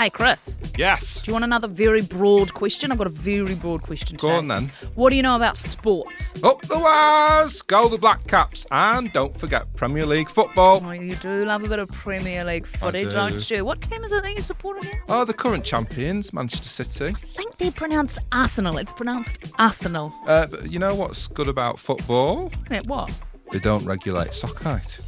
Hey, 0.00 0.08
Chris. 0.08 0.56
Yes. 0.78 1.20
Do 1.20 1.28
you 1.28 1.34
want 1.34 1.44
another 1.44 1.68
very 1.68 2.00
broad 2.00 2.54
question? 2.54 2.90
I've 2.90 2.96
got 2.96 3.06
a 3.06 3.10
very 3.10 3.54
broad 3.54 3.82
question 3.82 4.16
Go 4.16 4.28
today. 4.28 4.38
on 4.38 4.48
then. 4.48 4.72
What 4.94 5.10
do 5.10 5.16
you 5.16 5.22
know 5.22 5.36
about 5.36 5.58
sports? 5.58 6.42
Up 6.42 6.62
the 6.62 6.78
wires, 6.78 7.60
go 7.60 7.86
the 7.86 7.98
Black 7.98 8.26
Caps, 8.26 8.64
and 8.70 9.12
don't 9.12 9.38
forget 9.38 9.66
Premier 9.76 10.06
League 10.06 10.30
football. 10.30 10.80
Oh, 10.82 10.92
you 10.92 11.16
do 11.16 11.44
love 11.44 11.64
a 11.64 11.68
bit 11.68 11.80
of 11.80 11.90
Premier 11.90 12.46
League 12.46 12.66
footy, 12.66 13.04
do. 13.04 13.10
not 13.10 13.50
you? 13.50 13.62
What 13.62 13.82
team 13.82 14.02
is 14.02 14.10
it 14.12 14.22
that 14.22 14.34
you 14.34 14.40
support 14.40 14.78
again? 14.82 14.98
Oh, 15.10 15.26
the 15.26 15.34
current 15.34 15.66
champions, 15.66 16.32
Manchester 16.32 16.70
City. 16.70 17.14
I 17.14 17.26
think 17.36 17.58
they're 17.58 17.70
pronounced 17.70 18.20
Arsenal. 18.32 18.78
It's 18.78 18.94
pronounced 18.94 19.36
Arsenal. 19.58 20.14
Uh, 20.26 20.46
but 20.46 20.70
you 20.70 20.78
know 20.78 20.94
what's 20.94 21.26
good 21.26 21.46
about 21.48 21.78
football? 21.78 22.50
What? 22.86 23.12
They 23.52 23.58
don't 23.58 23.84
regulate 23.84 24.32
sock 24.32 24.62
height. 24.62 24.98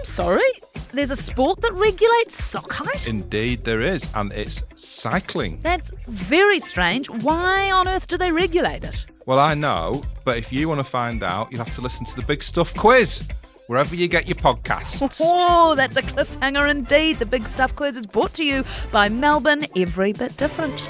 I'm 0.00 0.06
sorry. 0.06 0.50
There's 0.94 1.10
a 1.10 1.16
sport 1.16 1.60
that 1.60 1.74
regulates 1.74 2.42
sock 2.42 2.72
height? 2.72 3.06
Indeed, 3.06 3.64
there 3.64 3.82
is, 3.82 4.08
and 4.14 4.32
it's 4.32 4.62
cycling. 4.74 5.60
That's 5.62 5.92
very 6.08 6.58
strange. 6.58 7.10
Why 7.10 7.70
on 7.70 7.86
earth 7.86 8.06
do 8.06 8.16
they 8.16 8.32
regulate 8.32 8.82
it? 8.82 9.04
Well, 9.26 9.38
I 9.38 9.52
know, 9.52 10.02
but 10.24 10.38
if 10.38 10.50
you 10.50 10.70
want 10.70 10.78
to 10.78 10.84
find 10.84 11.22
out, 11.22 11.52
you'll 11.52 11.62
have 11.62 11.74
to 11.74 11.82
listen 11.82 12.06
to 12.06 12.16
the 12.16 12.22
Big 12.22 12.42
Stuff 12.42 12.74
quiz 12.74 13.22
wherever 13.66 13.94
you 13.94 14.08
get 14.08 14.26
your 14.26 14.36
podcasts. 14.36 15.20
Oh, 15.20 15.74
that's 15.74 15.98
a 15.98 16.02
cliffhanger 16.02 16.70
indeed. 16.70 17.18
The 17.18 17.26
Big 17.26 17.46
Stuff 17.46 17.76
Quiz 17.76 17.98
is 17.98 18.06
brought 18.06 18.32
to 18.34 18.44
you 18.44 18.64
by 18.90 19.10
Melbourne 19.10 19.66
Every 19.76 20.14
Bit 20.14 20.34
Different. 20.38 20.82